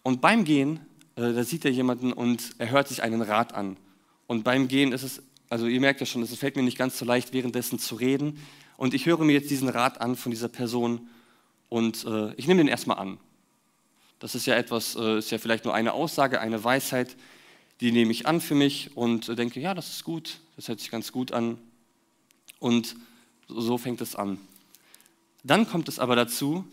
und 0.02 0.20
beim 0.20 0.44
Gehen, 0.44 0.80
äh, 1.16 1.32
da 1.32 1.44
sieht 1.44 1.64
er 1.64 1.70
jemanden 1.70 2.12
und 2.12 2.54
er 2.58 2.70
hört 2.70 2.88
sich 2.88 3.02
einen 3.02 3.22
Rat 3.22 3.54
an. 3.54 3.78
Und 4.26 4.44
beim 4.44 4.68
Gehen 4.68 4.92
ist 4.92 5.02
es, 5.02 5.22
also 5.48 5.66
ihr 5.66 5.80
merkt 5.80 6.00
ja 6.00 6.06
schon, 6.06 6.22
es 6.22 6.34
fällt 6.36 6.56
mir 6.56 6.62
nicht 6.62 6.78
ganz 6.78 6.98
so 6.98 7.04
leicht, 7.04 7.32
währenddessen 7.32 7.78
zu 7.78 7.94
reden. 7.94 8.38
Und 8.76 8.92
ich 8.92 9.06
höre 9.06 9.24
mir 9.24 9.32
jetzt 9.32 9.50
diesen 9.50 9.68
Rat 9.68 10.00
an 10.00 10.16
von 10.16 10.30
dieser 10.30 10.48
Person 10.48 11.08
und 11.68 12.04
äh, 12.04 12.34
ich 12.34 12.46
nehme 12.46 12.58
den 12.58 12.68
erstmal 12.68 12.98
an. 12.98 13.18
Das 14.18 14.34
ist 14.34 14.46
ja 14.46 14.56
etwas, 14.56 14.94
äh, 14.96 15.18
ist 15.18 15.30
ja 15.30 15.38
vielleicht 15.38 15.64
nur 15.64 15.74
eine 15.74 15.92
Aussage, 15.92 16.40
eine 16.40 16.62
Weisheit, 16.62 17.16
die 17.80 17.92
nehme 17.92 18.10
ich 18.12 18.26
an 18.26 18.40
für 18.40 18.54
mich 18.54 18.96
und 18.96 19.28
äh, 19.28 19.36
denke, 19.36 19.60
ja, 19.60 19.74
das 19.74 19.90
ist 19.90 20.04
gut, 20.04 20.38
das 20.56 20.68
hört 20.68 20.80
sich 20.80 20.90
ganz 20.90 21.12
gut 21.12 21.32
an. 21.32 21.58
Und 22.58 22.96
so 23.48 23.78
fängt 23.78 24.00
es 24.00 24.16
an. 24.16 24.38
Dann 25.44 25.68
kommt 25.68 25.88
es 25.88 25.98
aber 25.98 26.16
dazu, 26.16 26.64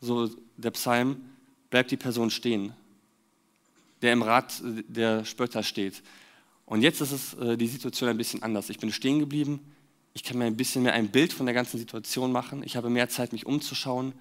so 0.00 0.30
der 0.56 0.70
Psalm, 0.70 1.20
bleibt 1.68 1.90
die 1.90 1.96
Person 1.96 2.30
stehen, 2.30 2.72
der 4.00 4.12
im 4.12 4.22
Rat 4.22 4.62
der 4.64 5.24
Spötter 5.24 5.62
steht. 5.62 6.02
Und 6.66 6.82
jetzt 6.82 7.00
ist 7.00 7.12
es 7.12 7.34
äh, 7.34 7.56
die 7.56 7.66
Situation 7.66 8.08
ein 8.08 8.16
bisschen 8.16 8.42
anders. 8.42 8.70
Ich 8.70 8.78
bin 8.78 8.92
stehen 8.92 9.18
geblieben, 9.18 9.60
ich 10.14 10.22
kann 10.22 10.38
mir 10.38 10.44
ein 10.44 10.56
bisschen 10.56 10.84
mehr 10.84 10.94
ein 10.94 11.08
Bild 11.08 11.32
von 11.32 11.46
der 11.46 11.54
ganzen 11.54 11.78
Situation 11.78 12.32
machen, 12.32 12.62
ich 12.64 12.76
habe 12.76 12.90
mehr 12.90 13.08
Zeit, 13.08 13.32
mich 13.32 13.44
umzuschauen. 13.44 14.12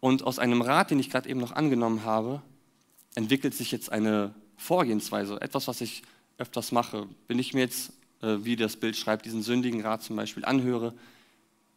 Und 0.00 0.22
aus 0.22 0.38
einem 0.38 0.62
Rat, 0.62 0.90
den 0.90 0.98
ich 0.98 1.10
gerade 1.10 1.28
eben 1.28 1.40
noch 1.40 1.52
angenommen 1.52 2.04
habe, 2.04 2.42
entwickelt 3.14 3.54
sich 3.54 3.72
jetzt 3.72 3.92
eine 3.92 4.34
Vorgehensweise, 4.56 5.40
etwas, 5.40 5.68
was 5.68 5.82
ich 5.82 6.02
öfters 6.38 6.72
mache. 6.72 7.06
Wenn 7.28 7.38
ich 7.38 7.52
mir 7.52 7.60
jetzt, 7.60 7.92
äh, 8.22 8.38
wie 8.40 8.56
das 8.56 8.76
Bild 8.76 8.96
schreibt, 8.96 9.26
diesen 9.26 9.42
sündigen 9.42 9.82
Rat 9.82 10.02
zum 10.02 10.16
Beispiel 10.16 10.44
anhöre, 10.44 10.94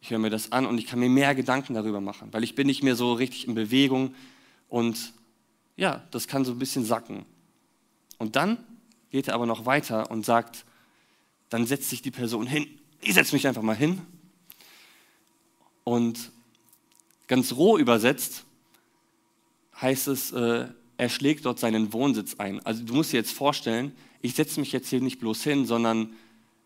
ich 0.00 0.10
höre 0.10 0.18
mir 0.18 0.30
das 0.30 0.52
an 0.52 0.66
und 0.66 0.78
ich 0.78 0.86
kann 0.86 0.98
mir 0.98 1.08
mehr 1.08 1.34
Gedanken 1.34 1.74
darüber 1.74 2.00
machen, 2.00 2.28
weil 2.32 2.44
ich 2.44 2.54
bin 2.54 2.66
nicht 2.66 2.82
mehr 2.82 2.96
so 2.96 3.12
richtig 3.12 3.46
in 3.46 3.54
Bewegung 3.54 4.14
und 4.68 5.12
ja, 5.76 6.02
das 6.10 6.26
kann 6.26 6.44
so 6.44 6.52
ein 6.52 6.58
bisschen 6.58 6.84
sacken. 6.84 7.24
Und 8.18 8.36
dann 8.36 8.58
geht 9.10 9.28
er 9.28 9.34
aber 9.34 9.46
noch 9.46 9.66
weiter 9.66 10.10
und 10.10 10.24
sagt, 10.24 10.64
dann 11.48 11.66
setzt 11.66 11.90
sich 11.90 12.02
die 12.02 12.10
Person 12.10 12.46
hin. 12.46 12.66
Ich 13.00 13.14
setze 13.14 13.34
mich 13.34 13.46
einfach 13.46 13.62
mal 13.62 13.76
hin. 13.76 14.00
Und 15.84 16.30
ganz 17.26 17.52
roh 17.52 17.78
übersetzt 17.78 18.44
heißt 19.80 20.08
es, 20.08 20.32
äh, 20.32 20.68
er 20.96 21.08
schlägt 21.08 21.46
dort 21.46 21.58
seinen 21.58 21.92
Wohnsitz 21.92 22.34
ein. 22.34 22.64
Also 22.66 22.84
du 22.84 22.94
musst 22.94 23.12
dir 23.12 23.16
jetzt 23.16 23.32
vorstellen, 23.32 23.92
ich 24.20 24.34
setze 24.34 24.60
mich 24.60 24.70
jetzt 24.72 24.90
hier 24.90 25.00
nicht 25.00 25.18
bloß 25.18 25.42
hin, 25.42 25.64
sondern 25.64 26.12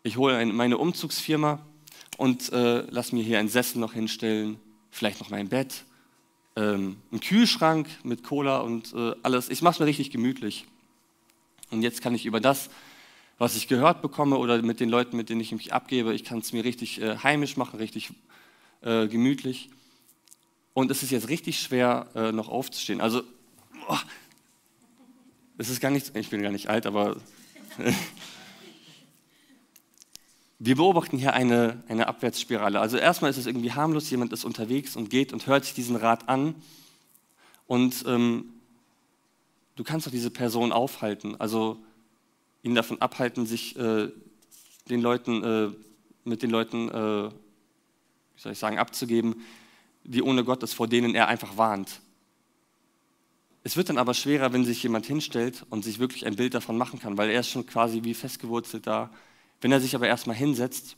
ich 0.03 0.17
hole 0.17 0.45
meine 0.45 0.77
Umzugsfirma 0.77 1.65
und 2.17 2.51
äh, 2.51 2.85
lass 2.89 3.11
mir 3.11 3.23
hier 3.23 3.39
einen 3.39 3.49
Sessel 3.49 3.79
noch 3.79 3.93
hinstellen, 3.93 4.57
vielleicht 4.91 5.19
noch 5.19 5.29
mein 5.29 5.49
Bett, 5.49 5.83
ähm, 6.55 6.97
einen 7.11 7.19
Kühlschrank 7.19 7.87
mit 8.03 8.23
Cola 8.23 8.59
und 8.59 8.93
äh, 8.93 9.13
alles. 9.23 9.49
Ich 9.49 9.61
mache 9.61 9.73
es 9.73 9.79
mir 9.79 9.85
richtig 9.85 10.11
gemütlich. 10.11 10.65
Und 11.71 11.81
jetzt 11.81 12.01
kann 12.01 12.15
ich 12.15 12.25
über 12.25 12.39
das, 12.39 12.69
was 13.37 13.55
ich 13.55 13.67
gehört 13.67 14.01
bekomme 14.01 14.37
oder 14.37 14.61
mit 14.61 14.79
den 14.79 14.89
Leuten, 14.89 15.17
mit 15.17 15.29
denen 15.29 15.41
ich 15.41 15.51
mich 15.51 15.73
abgebe, 15.73 16.13
ich 16.13 16.23
kann 16.23 16.39
es 16.39 16.53
mir 16.53 16.63
richtig 16.63 17.01
äh, 17.01 17.17
heimisch 17.17 17.57
machen, 17.57 17.77
richtig 17.77 18.11
äh, 18.81 19.07
gemütlich. 19.07 19.69
Und 20.73 20.91
es 20.91 21.03
ist 21.03 21.11
jetzt 21.11 21.29
richtig 21.29 21.59
schwer, 21.59 22.07
äh, 22.15 22.31
noch 22.31 22.49
aufzustehen. 22.49 23.01
Also, 23.01 23.23
oh, 23.89 23.97
es 25.57 25.69
ist 25.69 25.81
gar 25.81 25.91
nicht, 25.91 26.15
ich 26.15 26.29
bin 26.29 26.41
gar 26.41 26.51
nicht 26.51 26.67
alt, 26.67 26.85
aber 26.85 27.17
wir 30.59 30.75
beobachten 30.75 31.17
hier 31.17 31.33
eine, 31.33 31.83
eine 31.87 32.07
Abwärtsspirale. 32.07 32.79
Also 32.79 32.97
erstmal 32.97 33.29
ist 33.29 33.37
es 33.37 33.45
irgendwie 33.45 33.73
harmlos, 33.73 34.09
jemand 34.09 34.31
ist 34.33 34.45
unterwegs 34.45 34.95
und 34.95 35.09
geht 35.09 35.33
und 35.33 35.47
hört 35.47 35.65
sich 35.65 35.73
diesen 35.73 35.95
Rat 35.95 36.29
an 36.29 36.55
und 37.67 38.03
ähm, 38.07 38.53
du 39.75 39.83
kannst 39.83 40.07
doch 40.07 40.11
diese 40.11 40.31
Person 40.31 40.71
aufhalten, 40.71 41.39
also 41.39 41.77
ihn 42.63 42.75
davon 42.75 43.01
abhalten, 43.01 43.45
sich 43.45 43.77
äh, 43.77 44.09
den 44.89 45.01
Leuten, 45.01 45.43
äh, 45.43 45.71
mit 46.23 46.41
den 46.41 46.49
Leuten, 46.49 46.89
äh, 46.89 47.29
wie 47.29 48.39
soll 48.39 48.51
ich 48.53 48.59
sagen, 48.59 48.79
abzugeben, 48.79 49.43
die 50.03 50.21
ohne 50.21 50.43
Gott 50.43 50.63
ist, 50.63 50.73
vor 50.73 50.87
denen 50.87 51.15
er 51.15 51.27
einfach 51.27 51.57
warnt. 51.57 52.01
Es 53.63 53.75
wird 53.77 53.89
dann 53.89 53.97
aber 53.97 54.13
schwerer, 54.13 54.53
wenn 54.53 54.63
sich 54.63 54.83
jemand 54.83 55.07
hinstellt 55.07 55.65
und 55.71 55.83
sich 55.83 55.97
wirklich 55.97 56.25
ein 56.27 56.35
Bild 56.35 56.53
davon 56.53 56.77
machen 56.77 56.99
kann, 56.99 57.17
weil 57.17 57.31
er 57.31 57.39
ist 57.39 57.49
schon 57.49 57.65
quasi 57.65 58.03
wie 58.03 58.13
festgewurzelt 58.13 58.85
da. 58.85 59.09
Wenn 59.61 59.71
er 59.71 59.81
sich 59.81 59.95
aber 59.95 60.07
erstmal 60.07 60.35
hinsetzt, 60.35 60.95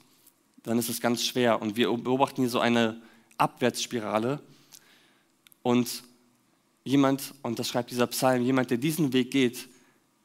dann 0.63 0.77
ist 0.77 0.89
es 0.89 1.01
ganz 1.01 1.23
schwer. 1.23 1.61
Und 1.61 1.77
wir 1.77 1.91
beobachten 1.91 2.41
hier 2.41 2.49
so 2.49 2.59
eine 2.59 3.01
Abwärtsspirale. 3.37 4.41
Und 5.63 6.03
jemand, 6.83 7.33
und 7.41 7.59
das 7.59 7.67
schreibt 7.67 7.91
dieser 7.91 8.07
Psalm, 8.07 8.43
jemand, 8.43 8.71
der 8.71 8.77
diesen 8.77 9.13
Weg 9.13 9.31
geht, 9.31 9.69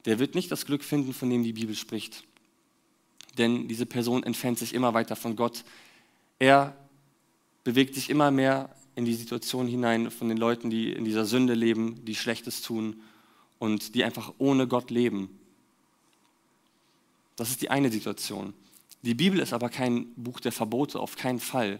der 0.05 0.19
wird 0.19 0.35
nicht 0.35 0.51
das 0.51 0.65
Glück 0.65 0.83
finden, 0.83 1.13
von 1.13 1.29
dem 1.29 1.43
die 1.43 1.53
Bibel 1.53 1.75
spricht. 1.75 2.23
Denn 3.37 3.67
diese 3.67 3.85
Person 3.85 4.23
entfernt 4.23 4.59
sich 4.59 4.73
immer 4.73 4.93
weiter 4.93 5.15
von 5.15 5.35
Gott. 5.35 5.63
Er 6.39 6.75
bewegt 7.63 7.95
sich 7.95 8.09
immer 8.09 8.31
mehr 8.31 8.69
in 8.95 9.05
die 9.05 9.13
Situation 9.13 9.67
hinein 9.67 10.11
von 10.11 10.29
den 10.29 10.37
Leuten, 10.37 10.69
die 10.69 10.91
in 10.91 11.05
dieser 11.05 11.25
Sünde 11.25 11.53
leben, 11.53 12.05
die 12.05 12.15
Schlechtes 12.15 12.61
tun 12.61 13.01
und 13.59 13.95
die 13.95 14.03
einfach 14.03 14.33
ohne 14.37 14.67
Gott 14.67 14.91
leben. 14.91 15.39
Das 17.35 17.49
ist 17.49 17.61
die 17.61 17.69
eine 17.69 17.91
Situation. 17.91 18.53
Die 19.01 19.13
Bibel 19.13 19.39
ist 19.39 19.53
aber 19.53 19.69
kein 19.69 20.13
Buch 20.15 20.39
der 20.39 20.51
Verbote, 20.51 20.99
auf 20.99 21.15
keinen 21.15 21.39
Fall. 21.39 21.79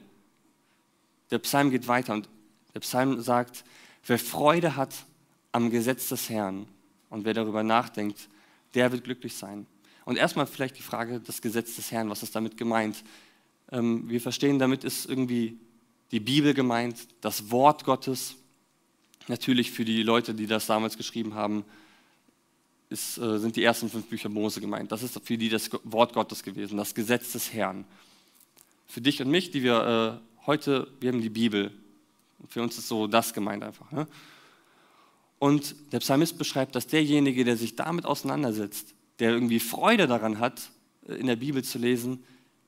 Der 1.32 1.40
Psalm 1.40 1.70
geht 1.70 1.88
weiter 1.88 2.14
und 2.14 2.30
der 2.74 2.82
Psalm 2.82 3.22
sagt, 3.22 3.64
wer 4.06 4.20
Freude 4.20 4.76
hat 4.76 4.94
am 5.52 5.70
Gesetz 5.70 6.10
des 6.10 6.30
Herrn 6.30 6.68
und 7.10 7.26
wer 7.26 7.34
darüber 7.34 7.64
nachdenkt, 7.64 8.30
der 8.74 8.92
wird 8.92 9.04
glücklich 9.04 9.36
sein. 9.36 9.66
Und 10.06 10.18
erstmal 10.18 10.48
vielleicht 10.48 10.78
die 10.78 10.84
Frage, 10.84 11.20
das 11.20 11.42
Gesetz 11.42 11.76
des 11.76 11.92
Herrn, 11.92 12.10
was 12.10 12.24
ist 12.24 12.36
damit 12.36 12.58
gemeint? 12.58 13.04
Ähm, 13.72 14.10
wir 14.10 14.20
verstehen, 14.20 14.60
damit 14.60 14.84
ist 14.84 15.06
irgendwie 15.06 15.58
die 16.12 16.20
Bibel 16.20 16.54
gemeint, 16.54 17.08
das 17.22 17.52
Wort 17.52 17.86
Gottes. 17.86 18.36
Natürlich 19.28 19.72
für 19.72 19.86
die 19.86 20.04
Leute, 20.04 20.34
die 20.34 20.48
das 20.48 20.66
damals 20.66 20.98
geschrieben 20.98 21.36
haben, 21.36 21.64
ist, 22.94 23.18
äh, 23.18 23.40
sind 23.40 23.56
die 23.56 23.64
ersten 23.64 23.90
fünf 23.90 24.06
Bücher 24.06 24.30
Mose 24.30 24.62
gemeint. 24.62 24.92
Das 24.92 25.04
ist 25.04 25.20
für 25.26 25.38
die 25.38 25.50
das 25.50 25.70
Wort 25.84 26.14
Gottes 26.14 26.44
gewesen, 26.44 26.78
das 26.78 26.96
Gesetz 26.96 27.34
des 27.34 27.52
Herrn. 27.54 27.86
Für 28.88 29.02
dich 29.02 29.22
und 29.22 29.30
mich, 29.30 29.52
die 29.52 29.64
wir 29.64 30.22
äh, 30.22 30.46
heute, 30.46 30.88
wir 31.02 31.12
haben 31.12 31.22
die 31.22 31.30
Bibel. 31.30 31.72
Für 32.48 32.62
uns 32.62 32.78
ist 32.78 32.88
so 32.88 33.08
das 33.08 33.34
gemeint 33.34 33.64
einfach. 33.64 33.92
Ne? 33.92 34.08
Und 35.40 35.76
der 35.92 36.00
Psalmist 36.00 36.38
beschreibt, 36.38 36.76
dass 36.76 36.88
derjenige, 36.88 37.44
der 37.44 37.58
sich 37.58 37.76
damit 37.76 38.06
auseinandersetzt, 38.06 38.94
der 39.20 39.32
irgendwie 39.32 39.60
Freude 39.60 40.08
daran 40.08 40.40
hat, 40.40 40.70
äh, 41.08 41.16
in 41.16 41.28
der 41.28 41.36
Bibel 41.36 41.64
zu 41.64 41.80
lesen, 41.80 42.24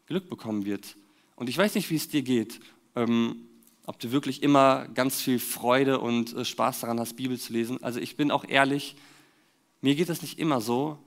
Glück 0.07 0.29
bekommen 0.29 0.65
wird. 0.65 0.97
Und 1.35 1.49
ich 1.49 1.57
weiß 1.57 1.75
nicht, 1.75 1.89
wie 1.89 1.95
es 1.95 2.09
dir 2.09 2.21
geht 2.21 2.59
ähm, 2.95 3.47
ob 3.85 3.99
du 3.99 4.11
wirklich 4.11 4.41
immer 4.41 4.87
ganz 4.87 5.21
viel 5.21 5.39
Freude 5.39 5.99
und 5.99 6.33
äh, 6.33 6.45
Spaß 6.45 6.81
daran 6.81 6.99
hast, 6.99 7.15
Bibel 7.15 7.37
zu 7.37 7.53
lesen. 7.53 7.83
Also 7.83 7.99
ich 7.99 8.17
bin 8.17 8.31
auch 8.31 8.45
ehrlich, 8.47 8.95
mir 9.85 9.93
geht 9.93 10.09
das 10.09 10.23
nicht 10.23 10.39
immer 10.39 10.61
so. 10.61 10.97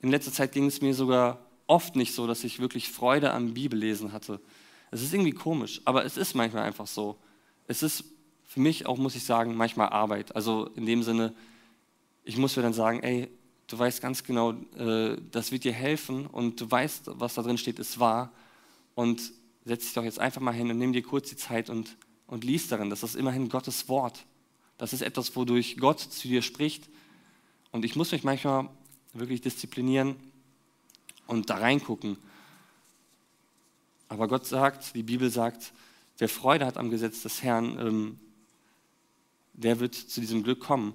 In 0.00 0.10
letzter 0.10 0.32
Zeit 0.32 0.52
ging 0.52 0.64
es 0.64 0.80
mir 0.80 0.94
sogar 0.94 1.44
oft 1.66 1.94
nicht 1.94 2.14
so, 2.14 2.26
dass 2.26 2.42
ich 2.42 2.58
wirklich 2.58 2.88
Freude 2.88 3.34
am 3.34 3.52
Bibellesen 3.52 4.14
hatte. 4.14 4.40
Es 4.90 5.02
ist 5.02 5.12
irgendwie 5.12 5.32
komisch, 5.32 5.82
aber 5.84 6.06
es 6.06 6.16
ist 6.16 6.34
manchmal 6.34 6.62
einfach 6.62 6.86
so. 6.86 7.18
Es 7.66 7.82
ist 7.82 8.02
für 8.42 8.60
mich 8.60 8.86
auch, 8.86 8.96
muss 8.96 9.14
ich 9.14 9.24
sagen, 9.24 9.54
manchmal 9.54 9.90
Arbeit. 9.90 10.34
Also 10.34 10.70
in 10.74 10.86
dem 10.86 11.02
Sinne, 11.02 11.34
ich 12.24 12.38
muss 12.38 12.56
mir 12.56 12.62
dann 12.62 12.72
sagen, 12.72 13.02
ey, 13.02 13.28
du 13.66 13.78
weißt 13.78 14.00
ganz 14.00 14.24
genau, 14.24 14.52
äh, 14.78 15.18
das 15.30 15.52
wird 15.52 15.64
dir 15.64 15.74
helfen 15.74 16.26
und 16.26 16.62
du 16.62 16.70
weißt, 16.70 17.10
was 17.20 17.34
da 17.34 17.42
drin 17.42 17.58
steht, 17.58 17.78
ist 17.78 18.00
wahr. 18.00 18.32
Und 18.94 19.20
setz 19.66 19.84
dich 19.84 19.92
doch 19.92 20.04
jetzt 20.04 20.18
einfach 20.18 20.40
mal 20.40 20.54
hin 20.54 20.70
und 20.70 20.78
nimm 20.78 20.94
dir 20.94 21.02
kurz 21.02 21.28
die 21.28 21.36
Zeit 21.36 21.68
und, 21.68 21.98
und 22.26 22.42
lies 22.42 22.68
darin. 22.68 22.88
Das 22.88 23.02
ist 23.02 23.16
immerhin 23.16 23.50
Gottes 23.50 23.86
Wort. 23.90 24.24
Das 24.78 24.94
ist 24.94 25.02
etwas, 25.02 25.36
wodurch 25.36 25.76
Gott 25.76 26.00
zu 26.00 26.26
dir 26.26 26.40
spricht. 26.40 26.88
Und 27.74 27.84
ich 27.84 27.96
muss 27.96 28.12
mich 28.12 28.22
manchmal 28.22 28.68
wirklich 29.14 29.40
disziplinieren 29.40 30.14
und 31.26 31.50
da 31.50 31.56
reingucken. 31.56 32.16
Aber 34.08 34.28
Gott 34.28 34.46
sagt, 34.46 34.94
die 34.94 35.02
Bibel 35.02 35.28
sagt, 35.28 35.72
wer 36.18 36.28
Freude 36.28 36.66
hat 36.66 36.76
am 36.76 36.88
Gesetz 36.88 37.22
des 37.22 37.42
Herrn, 37.42 37.76
ähm, 37.80 38.18
der 39.54 39.80
wird 39.80 39.96
zu 39.96 40.20
diesem 40.20 40.44
Glück 40.44 40.60
kommen. 40.60 40.94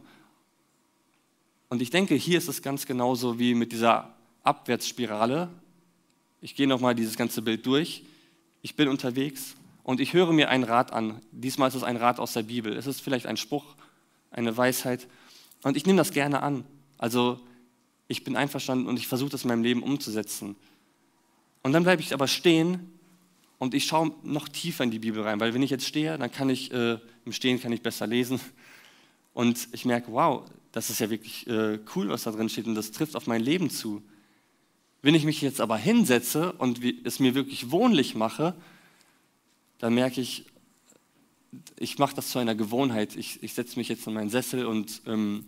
Und 1.67 1.81
ich 1.81 1.89
denke, 1.89 2.15
hier 2.15 2.37
ist 2.37 2.47
es 2.47 2.61
ganz 2.61 2.85
genauso 2.85 3.39
wie 3.39 3.55
mit 3.55 3.73
dieser 3.73 4.15
Abwärtsspirale. 4.43 5.49
Ich 6.39 6.55
gehe 6.55 6.65
nochmal 6.65 6.95
dieses 6.95 7.17
ganze 7.17 7.41
Bild 7.41 7.65
durch 7.65 8.05
ich 8.61 8.77
bin 8.77 8.87
unterwegs 8.87 9.57
und 9.83 9.99
ich 9.99 10.13
höre 10.13 10.31
mir 10.31 10.47
einen 10.47 10.63
Rat 10.63 10.93
an. 10.93 11.19
Diesmal 11.33 11.67
ist 11.67 11.75
es 11.75 11.83
ein 11.83 11.97
Rat 11.97 12.19
aus 12.19 12.31
der 12.31 12.43
Bibel. 12.43 12.71
Es 12.71 12.87
ist 12.87 13.01
vielleicht 13.01 13.25
ein 13.25 13.35
Spruch 13.35 13.75
eine 14.31 14.55
Weisheit. 14.55 15.07
Und 15.63 15.77
ich 15.77 15.85
nehme 15.85 15.97
das 15.97 16.11
gerne 16.11 16.41
an. 16.41 16.63
Also 16.97 17.39
ich 18.07 18.23
bin 18.23 18.35
einverstanden 18.35 18.87
und 18.87 18.97
ich 18.97 19.07
versuche 19.07 19.29
das 19.29 19.43
in 19.43 19.49
meinem 19.49 19.63
Leben 19.63 19.83
umzusetzen. 19.83 20.55
Und 21.63 21.73
dann 21.73 21.83
bleibe 21.83 22.01
ich 22.01 22.13
aber 22.13 22.27
stehen 22.27 22.91
und 23.57 23.73
ich 23.73 23.85
schaue 23.85 24.13
noch 24.23 24.47
tiefer 24.47 24.83
in 24.83 24.91
die 24.91 24.99
Bibel 24.99 25.21
rein, 25.21 25.39
weil 25.39 25.53
wenn 25.53 25.61
ich 25.61 25.69
jetzt 25.69 25.85
stehe, 25.85 26.17
dann 26.17 26.31
kann 26.31 26.49
ich, 26.49 26.71
äh, 26.71 26.97
im 27.25 27.33
Stehen 27.33 27.61
kann 27.61 27.71
ich 27.71 27.81
besser 27.81 28.07
lesen. 28.07 28.39
Und 29.33 29.67
ich 29.73 29.85
merke, 29.85 30.11
wow, 30.11 30.43
das 30.71 30.89
ist 30.89 30.99
ja 30.99 31.09
wirklich 31.09 31.45
äh, 31.47 31.79
cool, 31.95 32.09
was 32.09 32.23
da 32.23 32.31
drin 32.31 32.49
steht 32.49 32.67
und 32.67 32.75
das 32.75 32.91
trifft 32.91 33.15
auf 33.15 33.27
mein 33.27 33.41
Leben 33.41 33.69
zu. 33.69 34.01
Wenn 35.01 35.15
ich 35.15 35.23
mich 35.23 35.41
jetzt 35.41 35.61
aber 35.61 35.77
hinsetze 35.77 36.53
und 36.53 36.81
es 37.03 37.19
mir 37.19 37.35
wirklich 37.35 37.71
wohnlich 37.71 38.15
mache, 38.15 38.55
dann 39.77 39.93
merke 39.93 40.19
ich, 40.19 40.45
ich 41.77 41.97
mache 41.97 42.15
das 42.15 42.29
zu 42.29 42.39
einer 42.39 42.55
Gewohnheit. 42.55 43.15
Ich, 43.15 43.41
ich 43.43 43.53
setze 43.53 43.77
mich 43.77 43.89
jetzt 43.89 44.05
in 44.07 44.13
meinen 44.13 44.29
Sessel 44.29 44.65
und 44.65 45.01
ähm, 45.05 45.45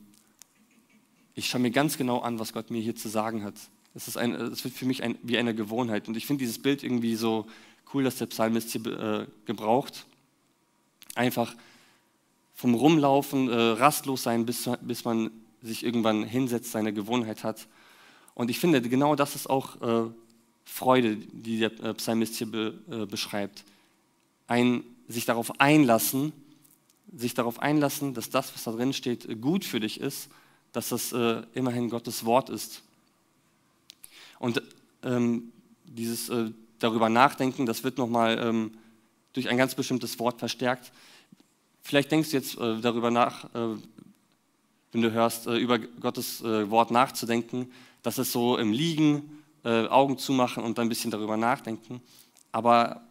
ich 1.33 1.47
schaue 1.47 1.61
mir 1.61 1.71
ganz 1.71 1.97
genau 1.97 2.19
an, 2.19 2.39
was 2.39 2.53
Gott 2.53 2.71
mir 2.71 2.81
hier 2.81 2.95
zu 2.95 3.09
sagen 3.09 3.43
hat. 3.43 3.55
Es, 3.93 4.07
ist 4.07 4.17
ein, 4.17 4.33
es 4.33 4.63
wird 4.63 4.73
für 4.73 4.85
mich 4.85 5.03
ein, 5.03 5.17
wie 5.23 5.37
eine 5.37 5.53
Gewohnheit. 5.53 6.07
Und 6.07 6.17
ich 6.17 6.25
finde 6.25 6.41
dieses 6.41 6.61
Bild 6.61 6.83
irgendwie 6.83 7.15
so 7.15 7.47
cool, 7.93 8.03
dass 8.03 8.17
der 8.17 8.25
Psalmist 8.27 8.71
hier 8.71 8.85
äh, 8.85 9.27
gebraucht. 9.45 10.05
Einfach 11.15 11.55
vom 12.53 12.73
Rumlaufen, 12.73 13.49
äh, 13.49 13.55
rastlos 13.55 14.23
sein, 14.23 14.45
bis, 14.45 14.69
bis 14.81 15.03
man 15.03 15.31
sich 15.61 15.83
irgendwann 15.83 16.23
hinsetzt, 16.23 16.71
seine 16.71 16.93
Gewohnheit 16.93 17.43
hat. 17.43 17.67
Und 18.33 18.49
ich 18.49 18.59
finde, 18.59 18.81
genau 18.81 19.15
das 19.15 19.35
ist 19.35 19.49
auch 19.49 19.81
äh, 19.81 20.09
Freude, 20.63 21.17
die 21.17 21.59
der 21.59 21.71
äh, 21.83 21.93
Psalmist 21.93 22.35
hier 22.35 22.47
be, 22.47 22.79
äh, 22.89 23.05
beschreibt. 23.05 23.63
Ein, 24.47 24.83
sich 25.11 25.25
darauf 25.25 25.59
einlassen, 25.59 26.33
sich 27.13 27.33
darauf 27.33 27.59
einlassen, 27.59 28.13
dass 28.13 28.29
das, 28.29 28.53
was 28.53 28.63
da 28.63 28.71
drin 28.71 28.93
steht, 28.93 29.41
gut 29.41 29.65
für 29.65 29.79
dich 29.79 29.99
ist, 29.99 30.29
dass 30.71 30.89
das 30.89 31.11
äh, 31.11 31.43
immerhin 31.53 31.89
Gottes 31.89 32.25
Wort 32.25 32.49
ist. 32.49 32.81
Und 34.39 34.61
ähm, 35.03 35.51
dieses 35.85 36.29
äh, 36.29 36.51
darüber 36.79 37.09
nachdenken, 37.09 37.65
das 37.65 37.83
wird 37.83 37.97
nochmal 37.97 38.39
ähm, 38.39 38.71
durch 39.33 39.49
ein 39.49 39.57
ganz 39.57 39.75
bestimmtes 39.75 40.19
Wort 40.19 40.39
verstärkt. 40.39 40.91
Vielleicht 41.81 42.11
denkst 42.11 42.31
du 42.31 42.37
jetzt 42.37 42.57
äh, 42.57 42.79
darüber 42.79 43.11
nach, 43.11 43.45
äh, 43.53 43.75
wenn 44.91 45.01
du 45.01 45.11
hörst, 45.11 45.47
äh, 45.47 45.57
über 45.57 45.79
Gottes 45.79 46.41
äh, 46.41 46.69
Wort 46.69 46.91
nachzudenken. 46.91 47.71
Das 48.03 48.17
ist 48.17 48.31
so 48.31 48.57
im 48.57 48.71
Liegen, 48.71 49.37
Augen 49.63 50.17
zumachen 50.17 50.63
und 50.63 50.79
dann 50.79 50.87
ein 50.87 50.89
bisschen 50.89 51.11
darüber 51.11 51.37
nachdenken. 51.37 52.01
Aber 52.51 53.03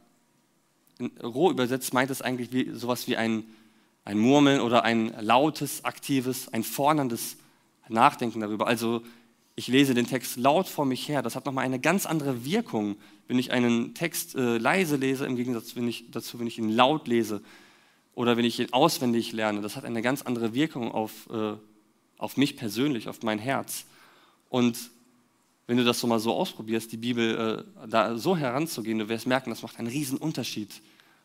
roh 1.22 1.50
übersetzt 1.50 1.94
meint 1.94 2.10
es 2.10 2.22
eigentlich 2.22 2.52
wie, 2.52 2.70
sowas 2.72 3.06
wie 3.06 3.16
ein, 3.16 3.44
ein 4.04 4.18
Murmeln 4.18 4.60
oder 4.60 4.84
ein 4.84 5.14
lautes, 5.20 5.84
aktives, 5.84 6.52
ein 6.52 6.64
forderndes 6.64 7.36
Nachdenken 7.88 8.40
darüber. 8.40 8.66
Also 8.66 9.02
ich 9.56 9.68
lese 9.68 9.94
den 9.94 10.06
Text 10.06 10.36
laut 10.36 10.68
vor 10.68 10.86
mich 10.86 11.08
her. 11.08 11.22
Das 11.22 11.36
hat 11.36 11.44
nochmal 11.44 11.64
eine 11.64 11.80
ganz 11.80 12.06
andere 12.06 12.44
Wirkung, 12.44 12.96
wenn 13.28 13.38
ich 13.38 13.52
einen 13.52 13.94
Text 13.94 14.34
äh, 14.34 14.58
leise 14.58 14.96
lese, 14.96 15.26
im 15.26 15.36
Gegensatz 15.36 15.76
wenn 15.76 15.88
ich, 15.88 16.10
dazu, 16.10 16.38
wenn 16.38 16.46
ich 16.46 16.58
ihn 16.58 16.70
laut 16.70 17.08
lese 17.08 17.42
oder 18.14 18.36
wenn 18.36 18.44
ich 18.44 18.58
ihn 18.58 18.72
auswendig 18.72 19.32
lerne. 19.32 19.60
Das 19.60 19.76
hat 19.76 19.84
eine 19.84 20.02
ganz 20.02 20.22
andere 20.22 20.54
Wirkung 20.54 20.92
auf, 20.92 21.28
äh, 21.30 21.54
auf 22.16 22.36
mich 22.36 22.56
persönlich, 22.56 23.08
auf 23.08 23.22
mein 23.22 23.38
Herz. 23.38 23.84
Und 24.48 24.78
wenn 25.70 25.76
du 25.76 25.84
das 25.84 26.00
so 26.00 26.08
mal 26.08 26.18
so 26.18 26.34
ausprobierst, 26.34 26.90
die 26.90 26.96
Bibel 26.96 27.64
äh, 27.80 27.88
da 27.88 28.18
so 28.18 28.36
heranzugehen, 28.36 28.98
du 28.98 29.08
wirst 29.08 29.28
merken, 29.28 29.50
das 29.50 29.62
macht 29.62 29.78
einen 29.78 29.86
riesen 29.86 30.18
Unterschied. 30.18 30.82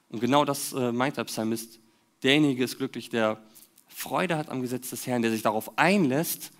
Und 0.10 0.20
genau 0.20 0.46
das 0.46 0.72
äh, 0.72 0.92
meint 0.92 1.18
der 1.18 1.24
Psalmist. 1.24 1.80
Derjenige 2.22 2.64
ist 2.64 2.78
glücklich, 2.78 3.10
der 3.10 3.42
Freude 3.88 4.38
hat 4.38 4.50
am 4.50 4.62
Gesetz 4.62 4.92
des 4.92 5.08
Herrn, 5.08 5.24
der 5.24 5.32
sich 5.32 5.42
darauf 5.42 5.80
einlässt, 5.80 6.52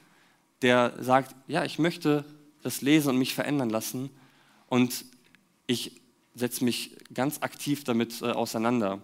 der 0.64 0.96
sagt, 1.00 1.36
ja, 1.48 1.64
ich 1.64 1.78
möchte 1.78 2.26
das 2.64 2.82
lesen 2.82 3.10
und 3.10 3.20
mich 3.20 3.36
verändern 3.36 3.70
lassen 3.70 4.10
und 4.68 5.06
ich 5.68 6.02
setze 6.34 6.64
mich 6.64 6.98
ganz 7.14 7.44
aktiv 7.44 7.84
damit 7.84 8.20
äh, 8.24 8.32
auseinander. 8.32 9.00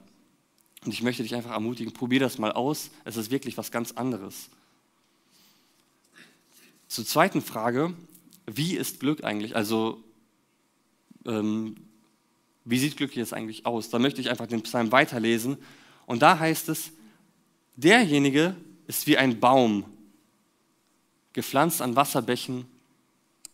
Und 0.84 0.92
ich 0.92 1.04
möchte 1.04 1.22
dich 1.22 1.36
einfach 1.36 1.52
ermutigen, 1.52 1.94
probier 1.94 2.20
das 2.20 2.40
mal 2.40 2.52
aus. 2.52 2.90
Es 3.06 3.16
ist 3.16 3.30
wirklich 3.30 3.60
was 3.60 3.70
ganz 3.70 3.92
anderes. 3.92 4.50
Zur 6.88 7.06
zweiten 7.06 7.44
Frage, 7.44 7.94
wie 8.58 8.76
ist 8.76 9.00
Glück 9.00 9.24
eigentlich? 9.24 9.56
Also, 9.56 10.04
ähm, 11.26 11.76
wie 12.66 12.80
sieht 12.80 12.98
Glück 12.98 13.16
jetzt 13.16 13.34
eigentlich 13.34 13.66
aus? 13.66 13.90
Da 13.90 14.00
möchte 14.00 14.22
ich 14.22 14.30
einfach 14.30 14.48
den 14.48 14.62
Psalm 14.64 14.92
weiterlesen. 14.92 15.58
Und 16.06 16.22
da 16.22 16.38
heißt 16.38 16.70
es, 16.70 16.92
derjenige 17.76 18.56
ist 18.88 19.08
wie 19.08 19.18
ein 19.18 19.40
Baum, 19.40 19.86
gepflanzt 21.34 21.82
an 21.82 21.96
Wasserbächen, 21.96 22.66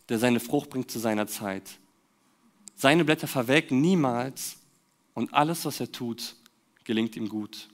der 0.09 0.19
seine 0.19 0.39
Frucht 0.39 0.69
bringt 0.69 0.89
zu 0.89 0.99
seiner 0.99 1.27
Zeit. 1.27 1.79
Seine 2.75 3.05
Blätter 3.05 3.27
verwelken 3.27 3.81
niemals 3.81 4.57
und 5.13 5.33
alles, 5.33 5.65
was 5.65 5.79
er 5.79 5.91
tut, 5.91 6.35
gelingt 6.83 7.15
ihm 7.15 7.29
gut. 7.29 7.69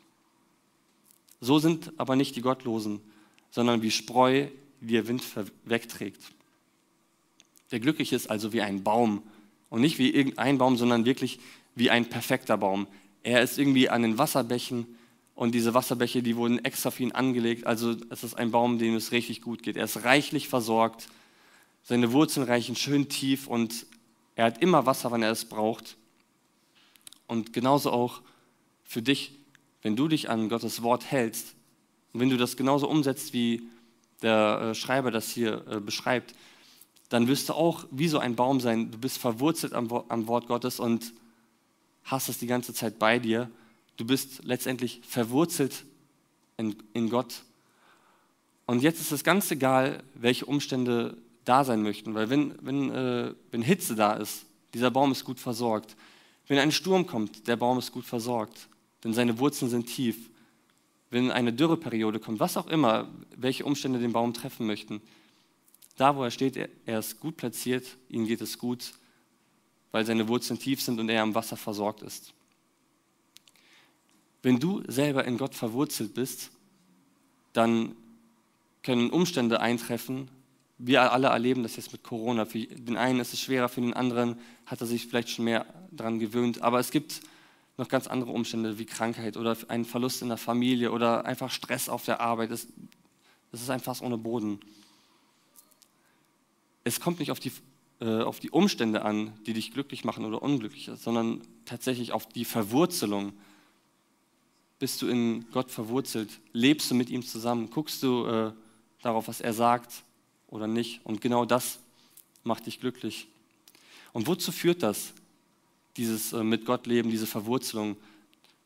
So 1.42 1.60
sind 1.60 1.92
aber 1.98 2.16
nicht 2.16 2.36
die 2.36 2.42
Gottlosen, 2.42 3.02
sondern 3.52 3.82
wie 3.82 3.92
Spreu, 3.92 4.48
die 4.82 4.94
der 4.94 5.08
Wind 5.08 5.24
wegträgt. 5.66 6.22
Der 7.74 7.80
Glückliche 7.80 8.16
ist 8.16 8.30
also 8.30 8.54
wie 8.54 8.62
ein 8.62 8.84
Baum 8.84 9.24
und 9.72 9.82
nicht 9.82 9.98
wie 9.98 10.12
irgendein 10.12 10.60
Baum, 10.60 10.78
sondern 10.78 11.06
wirklich 11.06 11.40
wie 11.74 11.90
ein 11.90 12.06
perfekter 12.06 12.56
Baum. 12.56 12.86
Er 13.24 13.42
ist 13.42 13.58
irgendwie 13.58 13.90
an 13.90 14.04
den 14.04 14.20
Wasserbächen 14.20 14.86
und 15.34 15.56
diese 15.56 15.74
Wasserbäche, 15.74 16.22
die 16.22 16.36
wurden 16.36 16.64
extra 16.64 16.92
für 16.92 17.02
ihn 17.02 17.14
angelegt. 17.14 17.66
Also 17.66 17.96
es 18.12 18.24
ist 18.24 18.36
ein 18.36 18.52
Baum, 18.52 18.78
dem 18.78 18.94
es 18.94 19.12
richtig 19.12 19.42
gut 19.42 19.64
geht. 19.64 19.76
Er 19.76 19.86
ist 19.86 20.04
reichlich 20.04 20.50
versorgt. 20.50 21.08
Seine 21.82 22.12
Wurzeln 22.12 22.46
reichen 22.46 22.76
schön 22.76 23.10
tief 23.10 23.48
und 23.48 23.88
er 24.36 24.46
hat 24.46 24.62
immer 24.62 24.86
Wasser, 24.86 25.10
wann 25.10 25.24
er 25.24 25.32
es 25.32 25.46
braucht. 25.46 25.98
Und 27.26 27.54
genauso 27.54 27.92
auch 27.92 28.22
für 28.84 29.02
dich, 29.02 29.32
wenn 29.82 29.96
du 29.96 30.08
dich 30.08 30.30
an 30.30 30.48
Gottes 30.48 30.84
Wort 30.84 31.10
hältst 31.10 31.56
und 32.12 32.20
wenn 32.20 32.30
du 32.30 32.38
das 32.38 32.56
genauso 32.56 32.88
umsetzt, 32.88 33.34
wie 33.34 33.64
der 34.22 34.62
äh, 34.62 34.76
Schreiber 34.76 35.10
das 35.10 35.32
hier 35.32 35.66
äh, 35.68 35.80
beschreibt, 35.80 36.36
dann 37.14 37.28
wirst 37.28 37.50
du 37.50 37.54
auch 37.54 37.86
wie 37.92 38.08
so 38.08 38.20
ein 38.20 38.36
Baum 38.36 38.60
sein. 38.60 38.92
Du 38.92 38.98
bist 38.98 39.18
verwurzelt 39.18 39.74
am, 39.74 39.92
am 40.08 40.28
Wort 40.28 40.48
Gottes 40.48 40.80
und 40.80 41.14
hast 42.04 42.28
es 42.28 42.38
die 42.38 42.48
ganze 42.48 42.74
Zeit 42.74 43.00
bei 43.00 43.20
dir 43.20 43.50
Du 43.98 44.06
bist 44.06 44.44
letztendlich 44.44 45.02
verwurzelt 45.04 45.86
in, 46.58 46.76
in 46.94 47.10
Gott. 47.10 47.44
Und 48.66 48.82
jetzt 48.82 49.02
ist 49.02 49.12
es 49.12 49.24
ganz 49.24 49.52
egal, 49.52 50.04
welche 50.16 50.46
Umstände 50.46 51.18
da 51.46 51.64
sein 51.64 51.84
möchten, 51.84 52.16
weil 52.16 52.30
wenn, 52.30 52.56
wenn, 52.62 52.90
äh, 52.90 53.34
wenn 53.52 53.62
Hitze 53.62 53.96
da 53.96 54.14
ist, 54.14 54.46
dieser 54.74 54.90
Baum 54.90 55.12
ist 55.12 55.26
gut 55.26 55.40
versorgt. 55.40 55.96
Wenn 56.48 56.58
ein 56.58 56.72
Sturm 56.72 57.06
kommt, 57.06 57.48
der 57.48 57.58
Baum 57.58 57.78
ist 57.78 57.92
gut 57.92 58.06
versorgt, 58.06 58.70
denn 59.04 59.14
seine 59.14 59.38
Wurzeln 59.38 59.70
sind 59.70 59.88
tief. 59.88 60.30
Wenn 61.10 61.30
eine 61.30 61.54
Dürreperiode 61.54 62.20
kommt, 62.20 62.40
was 62.40 62.58
auch 62.58 62.68
immer, 62.68 63.08
welche 63.36 63.66
Umstände 63.66 64.00
den 64.00 64.14
Baum 64.14 64.34
treffen 64.34 64.66
möchten, 64.66 65.02
da 65.96 66.16
wo 66.16 66.24
er 66.24 66.32
steht, 66.32 66.58
er, 66.86 67.00
ist 67.00 67.20
gut 67.20 67.38
platziert, 67.38 67.86
ihm 68.10 68.26
geht 68.26 68.42
es 68.42 68.58
gut, 68.58 68.94
weil 69.92 70.06
seine 70.06 70.28
Wurzeln 70.28 70.60
tief 70.60 70.82
sind 70.82 71.00
und 71.00 71.10
er 71.10 71.22
am 71.22 71.36
Wasser 71.36 71.58
versorgt 71.58 72.02
ist. 72.02 72.34
Wenn 74.42 74.60
du 74.60 74.84
selber 74.88 75.26
in 75.26 75.38
Gott 75.38 75.56
verwurzelt 75.56 76.14
bist, 76.14 76.52
dann 77.54 77.96
können 78.82 79.10
Umstände 79.10 79.62
eintreffen. 79.62 80.30
Wir 80.78 81.14
alle 81.14 81.28
erleben 81.28 81.64
das 81.64 81.78
jetzt 81.78 81.94
mit 81.94 82.04
Corona. 82.04 82.46
Für 82.46 82.60
den 82.60 82.98
einen 82.98 83.20
ist 83.20 83.34
es 83.34 83.40
schwerer, 83.40 83.70
für 83.70 83.82
den 83.82 83.94
anderen 83.94 84.38
hat 84.66 84.82
er 84.82 84.88
sich 84.88 85.08
vielleicht 85.08 85.30
schon 85.30 85.46
mehr 85.46 85.66
daran 85.92 86.20
gewöhnt. 86.20 86.62
Aber 86.62 86.80
es 86.80 86.92
gibt 86.92 87.22
noch 87.78 87.88
ganz 87.88 88.08
andere 88.08 88.32
Umstände 88.32 88.78
wie 88.78 88.86
Krankheit 88.86 89.38
oder 89.38 89.56
einen 89.70 89.86
Verlust 89.86 90.22
in 90.22 90.28
der 90.28 90.38
Familie 90.38 90.92
oder 90.92 91.26
einfach 91.26 91.50
Stress 91.50 91.88
auf 91.88 92.04
der 92.04 92.20
Arbeit. 92.20 92.52
Das, 92.52 92.68
das 93.52 93.62
ist 93.62 93.70
ein 93.70 93.80
Fass 93.80 94.02
ohne 94.02 94.18
Boden. 94.18 94.60
Es 96.84 97.00
kommt 97.00 97.20
nicht 97.20 97.32
auf 97.32 97.40
die, 97.40 97.52
äh, 98.00 98.22
auf 98.22 98.40
die 98.40 98.52
Umstände 98.52 99.04
an, 99.04 99.34
die 99.46 99.54
dich 99.54 99.72
glücklich 99.72 100.04
machen 100.04 100.26
oder 100.26 100.42
unglücklich, 100.42 100.90
sondern 100.96 101.42
tatsächlich 101.66 102.12
auf 102.12 102.28
die 102.28 102.46
Verwurzelung 102.46 103.34
bist 104.84 105.02
du 105.02 105.08
in 105.08 105.50
Gott 105.52 105.72
verwurzelt? 105.72 106.42
Lebst 106.52 106.92
du 106.92 106.96
mit 106.96 107.10
ihm 107.10 107.24
zusammen? 107.24 107.70
Guckst 107.70 108.04
du 108.04 108.26
äh, 108.26 108.52
darauf, 109.02 109.30
was 109.30 109.40
er 109.40 109.54
sagt 109.54 110.04
oder 110.48 110.68
nicht? 110.68 111.00
Und 111.06 111.22
genau 111.22 111.46
das 111.46 111.80
macht 112.44 112.66
dich 112.66 112.82
glücklich. 112.82 113.28
Und 114.12 114.28
wozu 114.28 114.52
führt 114.52 114.84
das, 114.84 115.14
dieses 115.96 116.34
äh, 116.34 116.44
mit 116.44 116.66
Gott 116.66 116.86
leben, 116.86 117.10
diese 117.10 117.28
Verwurzelung? 117.28 117.96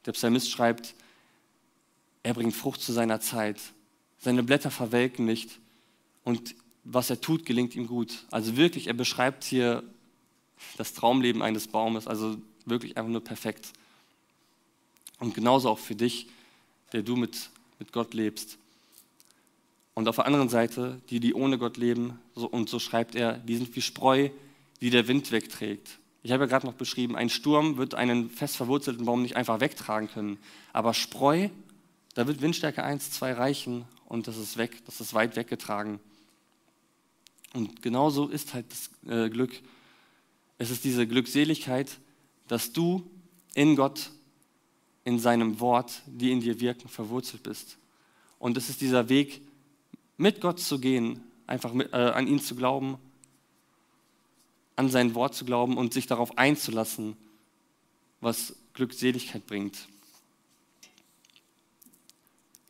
Der 0.08 0.14
Psalmist 0.14 0.50
schreibt, 0.50 0.96
er 2.24 2.34
bringt 2.34 2.56
Frucht 2.56 2.82
zu 2.82 2.94
seiner 2.94 3.22
Zeit. 3.22 3.62
Seine 4.18 4.42
Blätter 4.42 4.72
verwelken 4.72 5.26
nicht 5.26 5.60
und 6.24 6.56
was 6.90 7.10
er 7.10 7.20
tut, 7.20 7.46
gelingt 7.46 7.76
ihm 7.76 7.88
gut. 7.88 8.26
Also 8.32 8.56
wirklich, 8.56 8.88
er 8.88 8.94
beschreibt 8.94 9.44
hier 9.44 9.84
das 10.78 10.94
Traumleben 10.94 11.42
eines 11.42 11.68
Baumes, 11.68 12.08
also 12.08 12.38
wirklich 12.66 12.98
einfach 12.98 13.12
nur 13.12 13.24
perfekt. 13.24 13.74
Und 15.20 15.34
genauso 15.36 15.70
auch 15.70 15.80
für 15.80 15.96
dich, 15.96 16.28
der 16.94 17.04
du 17.04 17.16
mit, 17.16 17.50
mit 17.80 17.92
Gott 17.92 18.14
lebst. 18.14 18.58
Und 19.96 20.08
auf 20.08 20.16
der 20.16 20.26
anderen 20.26 20.48
Seite, 20.48 21.02
die, 21.10 21.20
die 21.20 21.34
ohne 21.34 21.58
Gott 21.58 21.78
leben, 21.78 22.20
so, 22.36 22.48
und 22.48 22.70
so 22.70 22.80
schreibt 22.80 23.16
er, 23.16 23.34
die 23.34 23.58
sind 23.58 23.76
wie 23.76 23.82
Spreu, 23.82 24.30
die 24.80 24.90
der 24.90 25.08
Wind 25.08 25.32
wegträgt. 25.32 26.00
Ich 26.24 26.32
habe 26.32 26.44
ja 26.44 26.48
gerade 26.48 26.68
noch 26.68 26.74
beschrieben, 26.74 27.16
ein 27.16 27.30
Sturm 27.30 27.78
wird 27.78 27.96
einen 27.96 28.30
fest 28.30 28.56
verwurzelten 28.58 29.06
Baum 29.06 29.22
nicht 29.24 29.36
einfach 29.36 29.60
wegtragen 29.60 30.08
können. 30.10 30.38
Aber 30.72 30.94
Spreu, 30.94 31.50
da 32.14 32.28
wird 32.28 32.42
Windstärke 32.42 32.84
1, 32.84 33.12
2 33.12 33.34
reichen 33.34 33.86
und 34.06 34.28
das 34.28 34.38
ist 34.38 34.58
weg, 34.58 34.86
das 34.86 35.02
ist 35.02 35.14
weit 35.14 35.36
weggetragen. 35.36 36.00
Und 37.54 37.82
genauso 37.82 38.28
ist 38.28 38.54
halt 38.54 38.66
das 38.72 38.90
äh, 39.10 39.30
Glück. 39.30 39.52
Es 40.58 40.70
ist 40.70 40.84
diese 40.84 41.08
Glückseligkeit, 41.08 42.00
dass 42.48 42.74
du 42.74 43.10
in 43.54 43.76
Gott, 43.76 44.12
in 45.04 45.20
seinem 45.20 45.60
Wort, 45.60 46.02
die 46.06 46.32
in 46.32 46.42
dir 46.42 46.60
wirken, 46.60 46.90
verwurzelt 46.90 47.44
bist. 47.44 47.78
Und 48.40 48.58
es 48.58 48.70
ist 48.70 48.82
dieser 48.82 49.10
Weg, 49.10 49.42
mit 50.18 50.42
Gott 50.42 50.60
zu 50.60 50.80
gehen, 50.80 51.24
einfach 51.46 51.74
mit, 51.74 51.94
äh, 51.94 51.98
an 51.98 52.28
ihn 52.28 52.40
zu 52.40 52.56
glauben, 52.56 52.98
an 54.76 54.90
sein 54.90 55.16
Wort 55.16 55.34
zu 55.34 55.46
glauben 55.46 55.78
und 55.78 55.94
sich 55.94 56.08
darauf 56.08 56.38
einzulassen, 56.38 57.16
was 58.22 58.56
Glückseligkeit 58.74 59.46
bringt. 59.48 59.88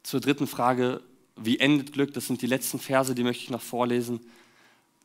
Zur 0.04 0.22
dritten 0.22 0.48
Frage, 0.48 1.02
wie 1.36 1.60
endet 1.60 1.92
Glück? 1.92 2.14
Das 2.14 2.28
sind 2.28 2.42
die 2.42 2.48
letzten 2.48 2.80
Verse, 2.80 3.14
die 3.14 3.24
möchte 3.24 3.44
ich 3.44 3.50
noch 3.50 3.62
vorlesen. 3.62 4.22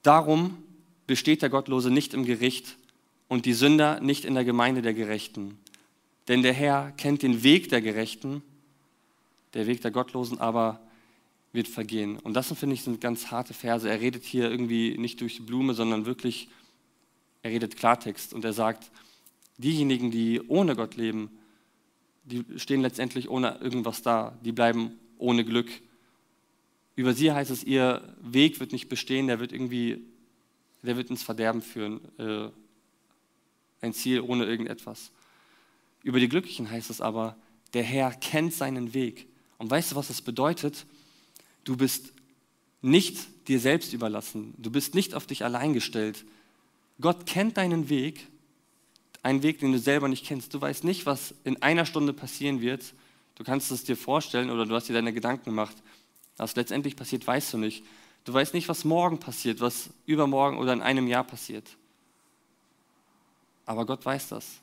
Darum 0.02 0.58
besteht 1.06 1.42
der 1.42 1.50
Gottlose 1.50 1.90
nicht 1.90 2.14
im 2.14 2.24
Gericht 2.24 2.76
und 3.28 3.46
die 3.46 3.52
Sünder 3.52 4.00
nicht 4.00 4.24
in 4.24 4.34
der 4.34 4.44
Gemeinde 4.44 4.82
der 4.82 4.94
Gerechten. 4.94 5.58
Denn 6.28 6.42
der 6.42 6.52
Herr 6.52 6.92
kennt 6.92 7.22
den 7.22 7.42
Weg 7.42 7.68
der 7.68 7.80
Gerechten, 7.80 8.42
der 9.54 9.66
Weg 9.66 9.80
der 9.82 9.90
Gottlosen 9.90 10.38
aber 10.38 10.80
wird 11.52 11.68
vergehen. 11.68 12.18
Und 12.18 12.34
das, 12.34 12.52
finde 12.52 12.74
ich, 12.74 12.82
sind 12.82 13.00
ganz 13.00 13.30
harte 13.30 13.54
Verse. 13.54 13.88
Er 13.88 14.00
redet 14.00 14.24
hier 14.24 14.50
irgendwie 14.50 14.96
nicht 14.98 15.20
durch 15.20 15.36
die 15.36 15.42
Blume, 15.42 15.74
sondern 15.74 16.06
wirklich, 16.06 16.48
er 17.42 17.50
redet 17.50 17.76
Klartext 17.76 18.32
und 18.32 18.44
er 18.44 18.52
sagt, 18.52 18.90
diejenigen, 19.58 20.10
die 20.10 20.40
ohne 20.48 20.74
Gott 20.76 20.96
leben, 20.96 21.30
die 22.24 22.44
stehen 22.56 22.80
letztendlich 22.80 23.28
ohne 23.28 23.58
irgendwas 23.60 24.02
da, 24.02 24.38
die 24.44 24.52
bleiben 24.52 24.92
ohne 25.18 25.44
Glück. 25.44 25.70
Über 26.94 27.14
sie 27.14 27.33
heißt 27.33 27.50
es, 27.50 27.64
ihr 27.64 28.16
Weg 28.20 28.61
wird 28.61 28.72
nicht 28.72 28.88
bestehen, 28.88 29.26
der 29.26 29.40
wird 29.40 29.52
irgendwie, 29.52 30.05
der 30.83 30.96
wird 30.96 31.11
ins 31.11 31.22
Verderben 31.22 31.62
führen. 31.62 32.00
Äh, 32.18 32.50
ein 33.81 33.94
Ziel 33.94 34.20
ohne 34.20 34.44
irgendetwas. 34.44 35.11
Über 36.02 36.20
die 36.20 36.28
Glücklichen 36.28 36.70
heißt 36.70 36.90
es 36.90 37.00
aber, 37.00 37.37
der 37.74 37.83
Herr 37.83 38.12
kennt 38.12 38.52
seinen 38.52 38.94
Weg. 38.94 39.26
Und 39.59 39.70
weißt 39.70 39.92
du, 39.92 39.96
was 39.96 40.09
das 40.09 40.20
bedeutet? 40.20 40.87
Du 41.64 41.76
bist 41.76 42.12
nicht 42.81 43.48
dir 43.48 43.61
selbst 43.61 43.92
überlassen. 43.92 44.55
Du 44.59 44.70
bist 44.70 44.94
nicht 44.94 45.14
auf 45.14 45.26
dich 45.26 45.44
allein 45.44 45.72
gestellt. 45.72 46.24
Gott 47.00 47.26
kennt 47.26 47.57
deinen 47.57 47.88
Weg, 47.88 48.26
einen 49.22 49.42
Weg, 49.42 49.61
den 49.61 49.72
du 49.72 49.78
selber 49.78 50.09
nicht 50.09 50.26
kennst. 50.26 50.52
Du 50.52 50.61
weißt 50.61 50.85
nicht, 50.85 51.07
was 51.07 51.35
in 51.44 51.62
einer 51.62 51.87
Stunde 51.87 52.12
passieren 52.12 52.61
wird. 52.61 52.94
Du 53.37 53.44
kannst 53.44 53.70
es 53.70 53.85
dir 53.85 53.96
vorstellen 53.96 54.50
oder 54.50 54.66
du 54.66 54.74
hast 54.74 54.88
dir 54.88 54.94
deine 54.94 55.12
Gedanken 55.12 55.44
gemacht. 55.46 55.76
Was 56.42 56.57
letztendlich 56.57 56.96
passiert, 56.96 57.24
weißt 57.24 57.52
du 57.52 57.59
nicht. 57.59 57.85
Du 58.24 58.33
weißt 58.33 58.52
nicht, 58.52 58.68
was 58.68 58.85
morgen 58.85 59.20
passiert, 59.20 59.61
was 59.61 59.90
übermorgen 60.07 60.59
oder 60.59 60.72
in 60.72 60.83
einem 60.83 61.07
Jahr 61.07 61.22
passiert. 61.22 61.76
Aber 63.64 63.87
Gott 63.87 64.05
weiß 64.05 64.31
das. 64.31 64.57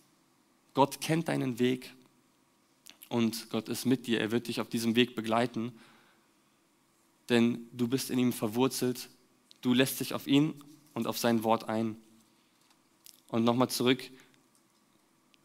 Gott 0.74 1.00
kennt 1.00 1.30
deinen 1.30 1.58
Weg 1.58 1.94
und 3.08 3.50
Gott 3.50 3.70
ist 3.70 3.86
mit 3.86 4.08
dir. 4.08 4.20
Er 4.20 4.32
wird 4.32 4.50
dich 4.50 4.60
auf 4.60 4.68
diesem 4.68 4.98
Weg 4.98 5.16
begleiten, 5.16 5.72
denn 7.30 7.66
du 7.72 7.88
bist 7.88 8.10
in 8.10 8.20
ihm 8.20 8.34
verwurzelt. 8.34 9.08
Du 9.62 9.74
lässt 9.74 10.02
dich 10.02 10.14
auf 10.14 10.28
ihn 10.28 10.62
und 10.94 11.08
auf 11.08 11.18
sein 11.18 11.46
Wort 11.46 11.70
ein. 11.70 11.96
Und 13.30 13.46
nochmal 13.46 13.70
zurück, 13.70 14.04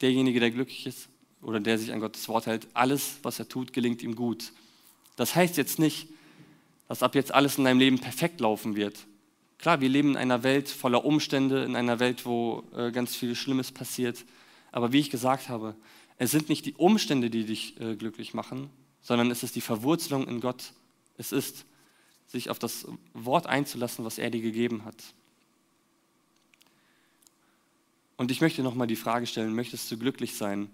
derjenige, 0.00 0.40
der 0.40 0.50
glücklich 0.50 0.84
ist 0.86 1.08
oder 1.42 1.60
der 1.60 1.78
sich 1.78 1.92
an 1.92 2.00
Gottes 2.00 2.26
Wort 2.26 2.46
hält, 2.46 2.66
alles, 2.74 3.18
was 3.22 3.38
er 3.38 3.48
tut, 3.48 3.72
gelingt 3.72 4.02
ihm 4.02 4.16
gut. 4.16 4.52
Das 5.14 5.36
heißt 5.36 5.56
jetzt 5.58 5.78
nicht, 5.78 6.08
dass 6.88 7.02
ab 7.02 7.14
jetzt 7.14 7.32
alles 7.32 7.58
in 7.58 7.64
deinem 7.64 7.78
Leben 7.78 7.98
perfekt 7.98 8.40
laufen 8.40 8.76
wird. 8.76 9.06
Klar, 9.58 9.80
wir 9.80 9.88
leben 9.88 10.10
in 10.10 10.16
einer 10.16 10.42
Welt 10.42 10.68
voller 10.68 11.04
Umstände, 11.04 11.64
in 11.64 11.76
einer 11.76 11.98
Welt, 11.98 12.26
wo 12.26 12.64
äh, 12.76 12.90
ganz 12.90 13.16
viel 13.16 13.34
Schlimmes 13.34 13.72
passiert. 13.72 14.24
Aber 14.72 14.92
wie 14.92 15.00
ich 15.00 15.10
gesagt 15.10 15.48
habe, 15.48 15.74
es 16.18 16.30
sind 16.30 16.48
nicht 16.48 16.66
die 16.66 16.74
Umstände, 16.74 17.30
die 17.30 17.44
dich 17.44 17.80
äh, 17.80 17.96
glücklich 17.96 18.34
machen, 18.34 18.70
sondern 19.00 19.30
es 19.30 19.42
ist 19.42 19.56
die 19.56 19.60
Verwurzelung 19.60 20.28
in 20.28 20.40
Gott. 20.40 20.72
Es 21.16 21.32
ist, 21.32 21.64
sich 22.26 22.50
auf 22.50 22.58
das 22.58 22.86
Wort 23.12 23.46
einzulassen, 23.46 24.04
was 24.04 24.18
er 24.18 24.30
dir 24.30 24.40
gegeben 24.40 24.84
hat. 24.84 24.96
Und 28.16 28.30
ich 28.30 28.40
möchte 28.40 28.62
nochmal 28.62 28.86
die 28.86 28.96
Frage 28.96 29.26
stellen, 29.26 29.54
möchtest 29.54 29.90
du 29.90 29.98
glücklich 29.98 30.36
sein? 30.36 30.70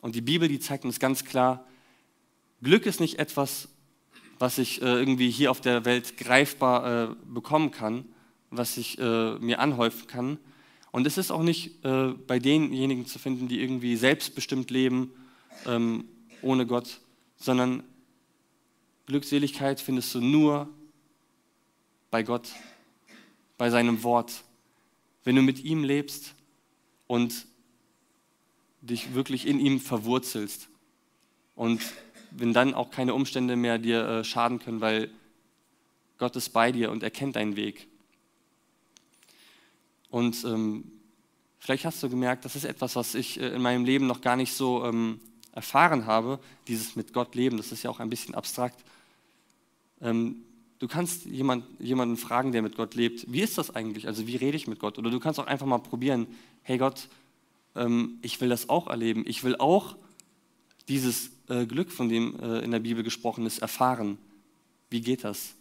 Und 0.00 0.14
die 0.14 0.20
Bibel, 0.20 0.48
die 0.48 0.60
zeigt 0.60 0.84
uns 0.84 0.98
ganz 0.98 1.24
klar, 1.24 1.66
Glück 2.62 2.86
ist 2.86 3.00
nicht 3.00 3.18
etwas, 3.18 3.68
was 4.40 4.56
ich 4.56 4.80
äh, 4.80 4.86
irgendwie 4.86 5.30
hier 5.30 5.50
auf 5.50 5.60
der 5.60 5.84
Welt 5.84 6.16
greifbar 6.16 7.10
äh, 7.10 7.14
bekommen 7.26 7.70
kann, 7.70 8.06
was 8.48 8.78
ich 8.78 8.98
äh, 8.98 9.38
mir 9.38 9.60
anhäufen 9.60 10.06
kann. 10.06 10.38
Und 10.92 11.06
es 11.06 11.18
ist 11.18 11.30
auch 11.30 11.42
nicht 11.42 11.84
äh, 11.84 12.14
bei 12.26 12.38
denjenigen 12.38 13.04
zu 13.04 13.18
finden, 13.18 13.48
die 13.48 13.60
irgendwie 13.60 13.96
selbstbestimmt 13.96 14.70
leben, 14.70 15.12
ähm, 15.66 16.06
ohne 16.40 16.66
Gott, 16.66 17.00
sondern 17.36 17.82
Glückseligkeit 19.04 19.78
findest 19.78 20.14
du 20.14 20.22
nur 20.22 20.70
bei 22.10 22.22
Gott, 22.22 22.48
bei 23.58 23.68
seinem 23.68 24.02
Wort. 24.02 24.42
Wenn 25.22 25.36
du 25.36 25.42
mit 25.42 25.64
ihm 25.64 25.84
lebst 25.84 26.34
und 27.06 27.46
dich 28.80 29.12
wirklich 29.12 29.46
in 29.46 29.60
ihm 29.60 29.80
verwurzelst 29.80 30.70
und 31.56 31.82
wenn 32.30 32.52
dann 32.52 32.74
auch 32.74 32.90
keine 32.90 33.14
Umstände 33.14 33.56
mehr 33.56 33.78
dir 33.78 34.06
äh, 34.06 34.24
schaden 34.24 34.58
können, 34.58 34.80
weil 34.80 35.10
Gott 36.18 36.36
ist 36.36 36.50
bei 36.50 36.72
dir 36.72 36.90
und 36.90 37.02
er 37.02 37.10
kennt 37.10 37.36
deinen 37.36 37.56
Weg. 37.56 37.88
Und 40.10 40.44
ähm, 40.44 40.84
vielleicht 41.58 41.84
hast 41.84 42.02
du 42.02 42.10
gemerkt, 42.10 42.44
das 42.44 42.56
ist 42.56 42.64
etwas, 42.64 42.96
was 42.96 43.14
ich 43.14 43.40
äh, 43.40 43.48
in 43.48 43.62
meinem 43.62 43.84
Leben 43.84 44.06
noch 44.06 44.20
gar 44.20 44.36
nicht 44.36 44.52
so 44.52 44.84
ähm, 44.84 45.20
erfahren 45.52 46.06
habe, 46.06 46.38
dieses 46.68 46.96
mit 46.96 47.12
Gott 47.12 47.34
leben. 47.34 47.56
Das 47.56 47.72
ist 47.72 47.82
ja 47.82 47.90
auch 47.90 48.00
ein 48.00 48.10
bisschen 48.10 48.34
abstrakt. 48.34 48.84
Ähm, 50.00 50.42
du 50.78 50.88
kannst 50.88 51.26
jemand, 51.26 51.64
jemanden 51.78 52.16
fragen, 52.16 52.52
der 52.52 52.62
mit 52.62 52.76
Gott 52.76 52.94
lebt, 52.94 53.32
wie 53.32 53.40
ist 53.40 53.58
das 53.58 53.74
eigentlich? 53.74 54.06
Also 54.06 54.26
wie 54.26 54.36
rede 54.36 54.56
ich 54.56 54.66
mit 54.66 54.78
Gott? 54.78 54.98
Oder 54.98 55.10
du 55.10 55.20
kannst 55.20 55.38
auch 55.38 55.46
einfach 55.46 55.66
mal 55.66 55.78
probieren, 55.78 56.26
hey 56.62 56.78
Gott, 56.78 57.08
ähm, 57.76 58.18
ich 58.22 58.40
will 58.40 58.48
das 58.48 58.68
auch 58.68 58.88
erleben. 58.88 59.24
Ich 59.26 59.44
will 59.44 59.56
auch 59.56 59.96
dieses 60.90 61.30
äh, 61.48 61.66
Glück, 61.66 61.90
von 61.90 62.08
dem 62.08 62.38
äh, 62.40 62.58
in 62.58 62.72
der 62.72 62.80
Bibel 62.80 63.04
gesprochen 63.04 63.46
ist, 63.46 63.60
erfahren. 63.60 64.18
Wie 64.90 65.00
geht 65.00 65.22
das? 65.22 65.54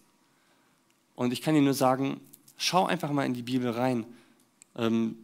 Und 1.16 1.32
ich 1.32 1.42
kann 1.42 1.54
dir 1.54 1.62
nur 1.62 1.76
sagen, 1.76 2.20
schau 2.58 2.88
einfach 2.88 3.12
mal 3.12 3.26
in 3.26 3.36
die 3.36 3.44
Bibel 3.44 3.70
rein. 3.70 4.06
Ähm, 4.76 5.16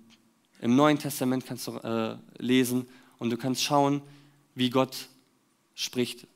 Im 0.61 0.75
Neuen 0.75 0.99
Testament 0.99 1.45
kannst 1.47 1.65
du 1.67 1.71
äh, 1.77 2.17
lesen 2.37 2.87
und 3.17 3.31
du 3.31 3.37
kannst 3.37 3.63
schauen, 3.63 4.01
wie 4.53 4.69
Gott 4.69 5.09
spricht. 5.73 6.27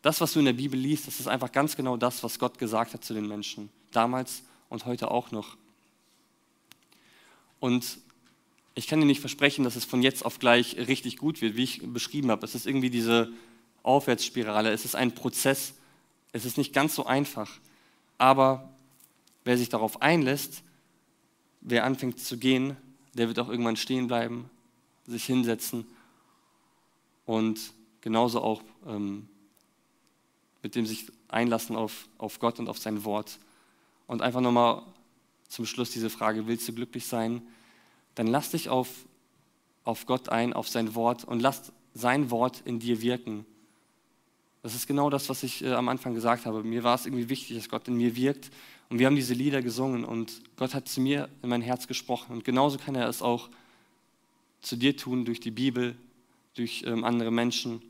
Das, 0.00 0.22
was 0.22 0.32
du 0.32 0.38
in 0.38 0.46
der 0.46 0.54
Bibel 0.54 0.80
liest, 0.80 1.06
das 1.06 1.20
ist 1.20 1.28
einfach 1.28 1.52
ganz 1.52 1.76
genau 1.76 1.98
das, 1.98 2.22
was 2.24 2.38
Gott 2.38 2.58
gesagt 2.58 2.94
hat 2.94 3.04
zu 3.04 3.12
den 3.12 3.28
Menschen. 3.28 3.68
Damals 3.92 4.42
und 4.70 4.86
heute 4.86 5.10
auch 5.10 5.32
noch. 5.32 5.56
Und 7.60 7.98
ich 8.78 8.86
kann 8.86 9.00
dir 9.00 9.06
nicht 9.06 9.18
versprechen, 9.18 9.64
dass 9.64 9.74
es 9.74 9.84
von 9.84 10.02
jetzt 10.02 10.24
auf 10.24 10.38
gleich 10.38 10.76
richtig 10.76 11.16
gut 11.16 11.42
wird, 11.42 11.56
wie 11.56 11.64
ich 11.64 11.82
beschrieben 11.84 12.30
habe. 12.30 12.46
Es 12.46 12.54
ist 12.54 12.64
irgendwie 12.64 12.90
diese 12.90 13.32
Aufwärtsspirale, 13.82 14.70
es 14.70 14.84
ist 14.84 14.94
ein 14.94 15.16
Prozess, 15.16 15.74
es 16.30 16.44
ist 16.44 16.58
nicht 16.58 16.72
ganz 16.72 16.94
so 16.94 17.04
einfach. 17.04 17.50
Aber 18.18 18.72
wer 19.42 19.58
sich 19.58 19.68
darauf 19.68 20.00
einlässt, 20.00 20.62
wer 21.60 21.84
anfängt 21.84 22.20
zu 22.20 22.38
gehen, 22.38 22.76
der 23.14 23.26
wird 23.26 23.40
auch 23.40 23.48
irgendwann 23.48 23.74
stehen 23.74 24.06
bleiben, 24.06 24.48
sich 25.08 25.24
hinsetzen 25.24 25.84
und 27.26 27.72
genauso 28.00 28.40
auch 28.40 28.62
ähm, 28.86 29.28
mit 30.62 30.76
dem 30.76 30.86
sich 30.86 31.06
einlassen 31.26 31.74
auf, 31.74 32.08
auf 32.16 32.38
Gott 32.38 32.60
und 32.60 32.68
auf 32.68 32.78
sein 32.78 33.04
Wort. 33.04 33.40
Und 34.06 34.22
einfach 34.22 34.40
nochmal 34.40 34.82
zum 35.48 35.66
Schluss 35.66 35.90
diese 35.90 36.10
Frage, 36.10 36.46
willst 36.46 36.68
du 36.68 36.72
glücklich 36.72 37.06
sein? 37.06 37.42
Dann 38.18 38.26
lass 38.26 38.50
dich 38.50 38.68
auf, 38.68 38.88
auf 39.84 40.04
Gott 40.06 40.28
ein, 40.28 40.52
auf 40.52 40.68
sein 40.68 40.96
Wort 40.96 41.22
und 41.22 41.38
lass 41.38 41.72
sein 41.94 42.32
Wort 42.32 42.62
in 42.64 42.80
dir 42.80 43.00
wirken. 43.00 43.46
Das 44.60 44.74
ist 44.74 44.88
genau 44.88 45.08
das, 45.08 45.28
was 45.28 45.44
ich 45.44 45.62
äh, 45.62 45.72
am 45.72 45.88
Anfang 45.88 46.14
gesagt 46.14 46.44
habe. 46.44 46.64
Mir 46.64 46.82
war 46.82 46.96
es 46.96 47.06
irgendwie 47.06 47.28
wichtig, 47.28 47.56
dass 47.56 47.68
Gott 47.68 47.86
in 47.86 47.96
mir 47.96 48.16
wirkt. 48.16 48.50
Und 48.88 48.98
wir 48.98 49.06
haben 49.06 49.14
diese 49.14 49.34
Lieder 49.34 49.62
gesungen 49.62 50.04
und 50.04 50.42
Gott 50.56 50.74
hat 50.74 50.88
zu 50.88 51.00
mir 51.00 51.28
in 51.42 51.48
mein 51.48 51.62
Herz 51.62 51.86
gesprochen. 51.86 52.32
Und 52.32 52.44
genauso 52.44 52.76
kann 52.76 52.96
er 52.96 53.08
es 53.08 53.22
auch 53.22 53.50
zu 54.62 54.74
dir 54.74 54.96
tun 54.96 55.24
durch 55.24 55.38
die 55.38 55.52
Bibel, 55.52 55.96
durch 56.54 56.82
ähm, 56.86 57.04
andere 57.04 57.30
Menschen, 57.30 57.82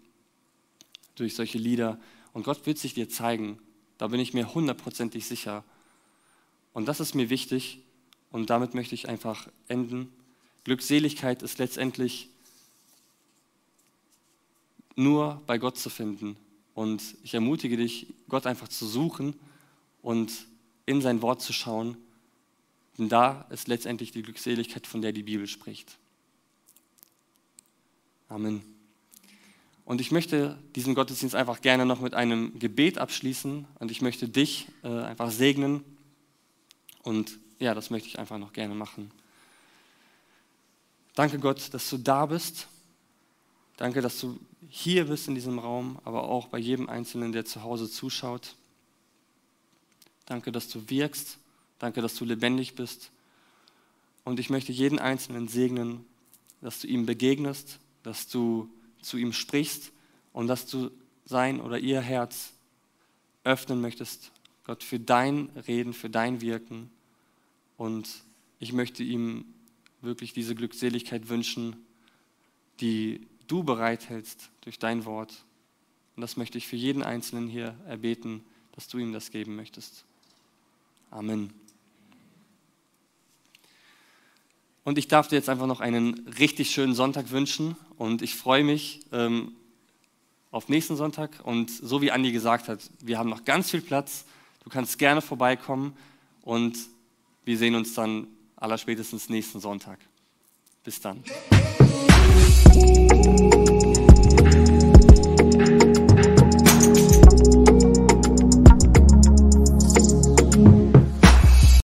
durch 1.15 1.35
solche 1.35 1.57
Lieder. 1.57 1.99
Und 2.35 2.43
Gott 2.43 2.67
wird 2.67 2.77
sich 2.77 2.93
dir 2.93 3.09
zeigen. 3.09 3.59
Da 3.97 4.09
bin 4.09 4.21
ich 4.21 4.35
mir 4.35 4.55
hundertprozentig 4.55 5.25
sicher. 5.25 5.65
Und 6.75 6.87
das 6.87 7.01
ist 7.01 7.15
mir 7.15 7.31
wichtig 7.31 7.81
und 8.31 8.51
damit 8.51 8.75
möchte 8.75 8.95
ich 8.95 9.09
einfach 9.09 9.49
enden. 9.69 10.13
Glückseligkeit 10.69 11.43
ist 11.43 11.59
letztendlich 11.59 12.29
nur 14.97 15.41
bei 15.47 15.57
Gott 15.57 15.79
zu 15.79 15.89
finden. 15.89 16.37
Und 16.75 17.03
ich 17.23 17.33
ermutige 17.33 17.79
dich, 17.79 18.13
Gott 18.29 18.47
einfach 18.47 18.69
zu 18.69 18.87
suchen 18.87 19.35
und 20.03 20.31
in 20.85 21.01
sein 21.01 21.23
Wort 21.23 21.41
zu 21.41 21.55
schauen. 21.55 21.97
Denn 22.99 23.09
da 23.09 23.47
ist 23.49 23.67
letztendlich 23.67 24.11
die 24.11 24.21
Glückseligkeit, 24.21 24.87
von 24.87 25.01
der 25.01 25.13
die 25.13 25.23
Bibel 25.23 25.47
spricht. 25.47 25.97
Amen. 28.29 28.63
Und 29.87 30.03
ich 30.03 30.11
möchte 30.11 30.59
diesen 30.77 30.95
Gottesdienst 30.95 31.35
einfach 31.35 31.63
gerne 31.63 31.87
noch 31.87 32.03
mit 32.03 32.13
einem 32.13 32.59
Gebet 32.59 32.99
abschließen 32.99 33.67
und 33.79 33.91
ich 33.91 34.03
möchte 34.03 34.29
dich 34.29 34.69
äh, 34.83 34.89
einfach 34.89 35.31
segnen. 35.31 35.83
Und 37.03 37.39
ja, 37.59 37.73
das 37.73 37.89
möchte 37.89 38.07
ich 38.07 38.19
einfach 38.19 38.37
noch 38.37 38.53
gerne 38.53 38.75
machen. 38.75 39.11
Danke 41.19 41.41
Gott, 41.41 41.75
dass 41.75 41.91
du 41.91 41.99
da 41.99 42.27
bist. 42.27 42.69
Danke, 43.77 44.03
dass 44.03 44.21
du 44.21 44.39
hier 44.69 45.07
bist 45.07 45.27
in 45.27 45.35
diesem 45.35 45.59
Raum, 45.59 45.99
aber 46.05 46.23
auch 46.23 46.47
bei 46.47 46.59
jedem 46.59 46.89
Einzelnen, 46.89 47.33
der 47.33 47.45
zu 47.45 47.65
Hause 47.65 47.91
zuschaut. 47.91 48.55
Danke, 50.27 50.53
dass 50.53 50.69
du 50.69 50.89
wirkst. 50.89 51.39
Danke, 51.81 52.03
dass 52.03 52.15
du 52.15 52.25
lebendig 52.25 52.77
bist. 52.77 53.11
Und 54.23 54.39
ich 54.39 54.49
möchte 54.49 54.71
jeden 54.71 55.01
Einzelnen 55.01 55.49
segnen, 55.49 56.07
dass 56.61 56.83
du 56.83 56.87
ihm 56.87 57.05
begegnest, 57.05 57.81
dass 58.05 58.29
du 58.29 58.71
zu 59.03 59.17
ihm 59.17 59.33
sprichst 59.33 59.91
und 60.33 60.47
dass 60.47 60.67
du 60.67 60.89
sein 61.25 61.61
oder 61.61 61.81
ihr 61.81 62.01
Herz 62.01 62.53
öffnen 63.43 63.81
möchtest, 63.81 64.31
Gott, 64.63 64.85
für 64.85 65.01
dein 65.01 65.51
Reden, 65.67 65.95
für 65.95 66.11
dein 66.11 66.41
Wirken. 66.41 66.93
Und 67.77 68.09
ich 68.61 68.73
möchte 68.73 69.03
ihm 69.03 69.47
wirklich 70.01 70.33
diese 70.33 70.55
Glückseligkeit 70.55 71.29
wünschen, 71.29 71.77
die 72.81 73.27
du 73.47 73.65
bereithältst 73.65 74.51
durch 74.61 74.79
dein 74.79 75.05
Wort. 75.05 75.45
Und 76.17 76.23
das 76.23 76.37
möchte 76.37 76.59
ich 76.59 76.67
für 76.67 76.77
jeden 76.77 77.03
Einzelnen 77.03 77.49
hier 77.49 77.75
erbeten, 77.87 78.43
dass 78.73 78.89
du 78.89 78.99
ihm 78.99 79.13
das 79.13 79.31
geben 79.31 79.57
möchtest. 79.57 80.05
Amen. 81.11 81.53
Und 84.85 84.97
ich 84.97 85.09
darf 85.09 85.29
dir 85.29 85.37
jetzt 85.37 85.49
einfach 85.49 85.67
noch 85.67 85.81
einen 85.81 86.27
richtig 86.39 86.71
schönen 86.71 86.95
Sonntag 86.95 87.31
wünschen. 87.31 87.77
Und 87.97 88.23
ich 88.23 88.35
freue 88.35 88.65
mich 88.65 89.01
ähm, 89.13 89.53
auf 90.51 90.69
nächsten 90.69 90.97
Sonntag. 90.97 91.41
Und 91.45 91.71
so 91.71 92.01
wie 92.01 92.11
Andi 92.11 92.33
gesagt 92.33 92.69
hat, 92.69 92.81
wir 93.01 93.19
haben 93.19 93.29
noch 93.29 93.45
ganz 93.45 93.71
viel 93.71 93.83
Platz. 93.83 94.25
Du 94.65 94.71
kannst 94.71 94.99
gerne 94.99 95.21
vorbeikommen. 95.21 95.95
Und 96.41 96.79
wir 97.45 97.59
sehen 97.59 97.75
uns 97.75 97.93
dann 97.93 98.29
allerspätestens 98.61 99.29
nächsten 99.29 99.61
Sonntag. 99.61 99.99
Bis 100.85 101.01
dann. 101.01 101.23